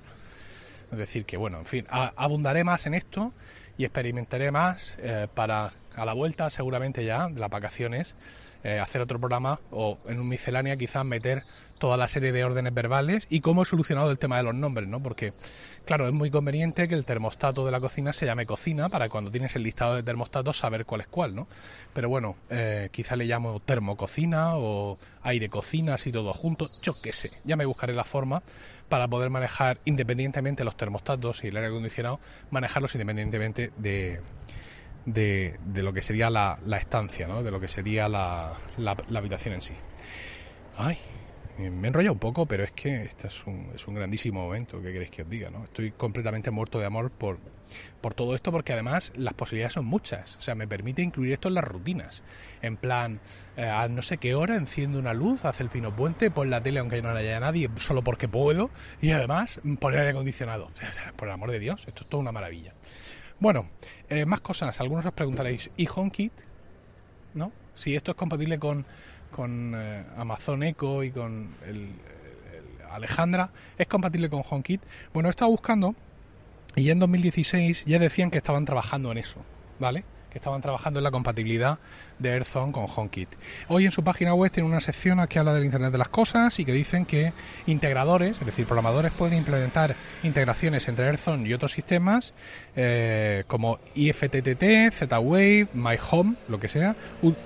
Es 0.91 0.99
decir, 0.99 1.25
que 1.25 1.37
bueno, 1.37 1.61
en 1.61 1.67
fin, 1.67 1.87
abundaré 1.91 2.65
más 2.65 2.87
en 2.87 2.95
esto 2.95 3.33
y 3.79 3.85
experimentaré 3.85 4.51
más 4.51 4.97
eh, 4.99 5.29
para 5.33 5.71
a 5.95 6.05
la 6.05 6.13
vuelta 6.13 6.51
seguramente 6.51 7.05
ya 7.05 7.29
las 7.29 7.51
vacaciones 7.51 8.17
eh, 8.65 8.79
hacer 8.79 9.01
otro 9.01 9.19
programa 9.19 9.61
o 9.71 9.99
en 10.07 10.21
un 10.21 10.29
miscelánea 10.29 10.77
quizás 10.77 11.05
meter 11.05 11.43
toda 11.83 11.97
la 11.97 12.07
serie 12.07 12.31
de 12.31 12.45
órdenes 12.45 12.73
verbales 12.73 13.27
y 13.29 13.41
cómo 13.41 13.63
he 13.63 13.65
solucionado 13.65 14.13
el 14.13 14.19
tema 14.19 14.37
de 14.37 14.45
los 14.45 14.55
nombres, 14.55 14.87
¿no? 14.87 15.03
Porque, 15.03 15.33
claro, 15.85 16.07
es 16.07 16.15
muy 16.15 16.31
conveniente 16.31 16.87
que 16.87 16.95
el 16.95 17.05
termostato 17.05 17.67
de 17.67 17.73
la 17.73 17.81
cocina 17.81 18.13
se 18.13 18.25
llame 18.25 18.47
cocina 18.47 18.89
para 18.89 19.09
cuando 19.09 19.33
tienes 19.33 19.57
el 19.57 19.65
listado 19.65 19.97
de 19.97 20.05
termostatos 20.05 20.59
saber 20.59 20.87
cuál 20.87 21.01
es 21.01 21.09
cuál, 21.09 21.35
¿no? 21.35 21.49
Pero 21.93 22.09
bueno, 22.09 22.37
eh, 22.51 22.89
quizá 22.93 23.17
le 23.17 23.25
llamo 23.25 23.59
termococina 23.59 24.57
o 24.57 24.97
aire 25.23 25.49
cocina, 25.49 25.95
así 25.95 26.13
todo 26.13 26.33
junto, 26.33 26.67
yo 26.85 26.93
qué 27.03 27.13
sé, 27.13 27.33
ya 27.45 27.57
me 27.57 27.65
buscaré 27.65 27.95
la 27.95 28.05
forma 28.05 28.45
para 28.89 29.09
poder 29.09 29.31
manejar 29.31 29.79
independientemente 29.85 30.63
los 30.63 30.77
termostatos 30.77 31.43
y 31.43 31.49
el 31.49 31.57
aire 31.57 31.69
acondicionado, 31.71 32.21
manejarlos 32.53 32.95
independientemente 32.95 33.73
de, 33.77 34.21
de, 35.07 35.59
lo 35.75 35.93
que 35.93 36.03
sería 36.03 36.31
la, 36.31 36.59
estancia, 36.79 37.27
¿no? 37.27 37.43
de 37.43 37.51
lo 37.51 37.61
que 37.61 37.69
sería 37.69 38.09
la, 38.09 38.55
la, 38.77 38.97
habitación 39.15 39.55
en 39.55 39.61
sí. 39.61 39.75
Ay, 40.77 40.99
me 41.59 41.87
he 41.87 41.89
enrollado 41.89 42.15
un 42.15 42.19
poco, 42.19 42.47
pero 42.47 42.65
es 42.65 42.73
que 42.73 43.03
este 43.03 43.29
es 43.29 43.47
un, 43.47 43.71
es 43.75 43.87
un 43.87 43.95
grandísimo 43.95 44.43
momento, 44.43 44.81
¿qué 44.81 44.93
queréis 44.93 45.11
que 45.11 45.23
os 45.23 45.29
diga? 45.29 45.51
¿no? 45.51 45.65
Estoy 45.65 45.93
completamente 45.93 46.51
muerto 46.51 46.79
de 46.79 46.87
amor 46.87 47.11
por, 47.11 47.39
por 48.01 48.15
todo 48.15 48.35
esto, 48.35 48.51
porque 48.51 48.73
además 48.73 49.13
las 49.17 49.35
posibilidades 49.35 49.75
son 49.75 49.87
muchas. 49.87 50.37
O 50.37 50.41
sea, 50.41 50.55
me 50.55 50.67
permite 50.67 51.03
incluir 51.03 51.33
esto 51.33 51.49
en 51.49 51.55
las 51.55 51.65
rutinas. 51.65 52.23
En 52.63 52.77
plan, 52.77 53.21
eh, 53.57 53.65
a 53.65 53.89
no 53.89 54.03
sé 54.03 54.19
qué 54.19 54.35
hora 54.35 54.57
enciendo 54.57 54.99
una 54.99 55.15
luz, 55.15 55.45
hace 55.45 55.63
el 55.63 55.69
pino 55.69 55.95
puente, 55.95 56.31
pon 56.31 56.51
la 56.51 56.63
tele 56.63 56.81
aunque 56.81 57.03
no 57.03 57.11
haya 57.11 57.41
nadie, 57.41 57.69
solo 57.77 58.03
porque 58.03 58.29
puedo, 58.29 58.71
y 59.01 59.11
además 59.11 59.61
poner 59.81 60.01
aire 60.01 60.11
acondicionado. 60.13 60.71
Por 61.17 61.29
el 61.29 61.35
amor 61.35 61.51
de 61.51 61.59
Dios, 61.59 61.87
esto 61.87 62.03
es 62.03 62.09
toda 62.09 62.21
una 62.21 62.33
maravilla. 62.33 62.73
Bueno, 63.43 63.67
eh, 64.09 64.25
más 64.25 64.41
cosas. 64.41 64.81
Algunos 64.81 65.05
os 65.05 65.13
preguntaréis, 65.13 65.69
¿y 65.77 65.89
HomeKit? 65.93 66.33
¿No? 67.35 67.51
Si 67.75 67.97
esto 67.97 68.13
es 68.13 68.17
compatible 68.17 68.61
con, 68.61 68.87
con 69.33 69.73
eh, 69.75 70.05
Amazon 70.17 70.63
Echo 70.63 71.03
y 71.03 71.11
con 71.11 71.57
el, 71.67 71.89
Alejandra, 72.93 73.51
¿es 73.77 73.89
compatible 73.89 74.31
con 74.31 74.45
HomeKit? 74.49 74.81
Bueno, 75.13 75.29
he 75.29 75.31
estado 75.31 75.51
buscando 75.51 75.97
y 76.77 76.89
en 76.91 77.01
2016 77.01 77.85
ya 77.85 77.99
decían 77.99 78.31
que 78.31 78.39
estaban 78.39 78.65
trabajando 78.65 79.11
en 79.11 79.19
eso, 79.19 79.41
¿vale? 79.81 80.05
Que 80.31 80.39
estaban 80.39 80.61
trabajando 80.61 81.01
en 81.01 81.05
la 81.05 81.11
compatibilidad 81.11 81.81
de 82.23 82.33
AirZone 82.33 82.73
con 82.73 82.87
HomeKit. 82.89 83.29
Hoy 83.69 83.85
en 83.85 83.91
su 83.91 84.03
página 84.03 84.35
web 84.35 84.51
tiene 84.51 84.69
una 84.69 84.81
sección 84.81 85.27
que 85.29 85.39
habla 85.39 85.53
del 85.53 85.65
Internet 85.65 85.93
de 85.93 85.99
las 85.99 86.09
Cosas 86.09 86.59
y 86.59 86.65
que 86.65 86.73
dicen 86.73 87.05
que 87.05 87.33
integradores, 87.67 88.41
es 88.41 88.47
decir, 88.47 88.67
programadores 88.67 89.13
pueden 89.13 89.37
implementar 89.37 89.97
integraciones 90.23 90.89
entre 90.89 91.07
AirZone 91.07 91.49
y 91.49 91.55
otros 91.55 91.73
sistemas 91.73 92.35
eh, 92.77 93.45
como 93.47 93.79
IFTTT, 93.95 94.93
Z-Wave, 94.93 95.69
MyHome, 95.75 96.37
lo 96.49 96.59
que 96.59 96.69
sea, 96.69 96.97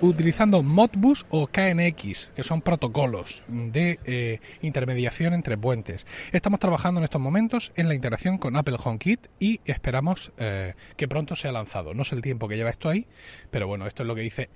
utilizando 0.01 0.63
Modbus 0.63 1.25
o 1.29 1.47
KNX, 1.47 2.31
que 2.35 2.43
son 2.43 2.61
protocolos 2.61 3.43
de 3.47 3.99
eh, 4.05 4.39
intermediación 4.61 5.33
entre 5.33 5.57
puentes. 5.57 6.05
Estamos 6.31 6.59
trabajando 6.59 6.99
en 6.99 7.05
estos 7.05 7.21
momentos 7.21 7.71
en 7.75 7.87
la 7.87 7.95
integración 7.95 8.37
con 8.37 8.55
Apple 8.55 8.77
HomeKit 8.81 9.27
y 9.39 9.59
esperamos 9.65 10.31
eh, 10.37 10.75
que 10.95 11.07
pronto 11.07 11.35
sea 11.35 11.51
lanzado. 11.51 11.93
No 11.93 12.03
sé 12.03 12.15
el 12.15 12.21
tiempo 12.21 12.47
que 12.47 12.55
lleva 12.55 12.69
esto 12.69 12.89
ahí, 12.89 13.07
pero 13.51 13.67
bueno, 13.67 13.87
esto 13.87 14.03
es 14.03 14.07
lo 14.07 14.15
que 14.15 14.21
dice 14.21 14.49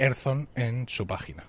En 0.56 0.88
su 0.88 1.08
página. 1.08 1.46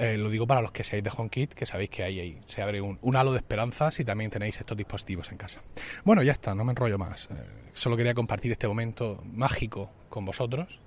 Eh, 0.00 0.16
lo 0.16 0.30
digo 0.30 0.46
para 0.46 0.62
los 0.62 0.72
que 0.72 0.82
seáis 0.82 1.04
de 1.04 1.10
HomeKit, 1.14 1.52
que 1.52 1.66
sabéis 1.66 1.90
que 1.90 2.02
ahí, 2.02 2.40
se 2.46 2.62
abre 2.62 2.80
un, 2.80 3.16
halo 3.16 3.32
de 3.32 3.36
esperanza 3.36 3.90
si 3.90 4.02
también 4.02 4.30
tenéis 4.30 4.58
estos 4.58 4.74
dispositivos 4.74 5.30
en 5.30 5.36
casa. 5.36 5.60
Bueno, 6.04 6.22
ya 6.22 6.32
está, 6.32 6.54
no 6.54 6.64
me 6.64 6.72
enrollo 6.72 6.96
más. 6.96 7.28
Eh, 7.30 7.34
solo 7.74 7.98
quería 7.98 8.14
compartir 8.14 8.50
este 8.50 8.66
momento 8.66 9.22
mágico 9.30 9.90
con 10.08 10.24
vosotros 10.24 10.80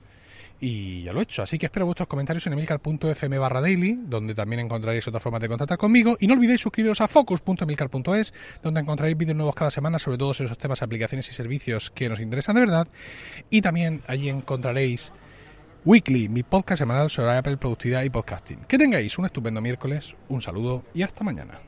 y 0.60 1.04
ya 1.04 1.13
lo 1.13 1.19
he 1.19 1.24
hecho. 1.24 1.43
Así 1.43 1.60
que 1.60 1.67
espero 1.67 1.86
vuestros 1.86 2.08
comentarios 2.08 2.48
en 2.48 2.54
emilcar.fm 2.54 3.38
barra 3.38 3.62
daily, 3.62 4.00
donde 4.04 4.34
también 4.34 4.62
encontraréis 4.62 5.08
otras 5.08 5.22
formas 5.22 5.41
de 5.41 5.48
contactar 5.48 5.78
conmigo. 5.78 6.17
Y 6.19 6.26
no 6.26 6.34
olvidéis 6.34 6.62
suscribiros 6.62 7.00
a 7.00 7.08
focus.emilcar.es, 7.08 8.34
donde 8.63 8.80
encontraréis 8.80 9.15
vídeos 9.15 9.38
nuevos 9.38 9.54
cada 9.54 9.69
semana 9.69 10.00
sobre 10.00 10.17
todos 10.17 10.41
esos 10.41 10.58
temas, 10.58 10.82
aplicaciones 10.82 11.30
y 11.30 11.34
servicios 11.34 11.91
que 11.91 12.10
nos 12.10 12.19
interesan 12.19 12.56
de 12.56 12.62
verdad. 12.62 12.88
Y 13.52 13.62
también 13.62 14.02
allí 14.08 14.30
encontraréis 14.30 15.12
Weekly, 15.86 16.30
mi 16.30 16.43
podcast 16.43 16.80
semanal 16.80 17.10
sobre 17.10 17.36
Apple, 17.36 17.58
productividad 17.58 18.04
y 18.04 18.10
podcasting. 18.10 18.60
Que 18.69 18.78
tengáis 18.78 19.17
un 19.17 19.26
estupendo 19.26 19.60
miércoles, 19.60 20.15
un 20.30 20.41
saludo 20.41 20.84
y 20.93 21.02
hasta 21.02 21.26
mañana. 21.26 21.60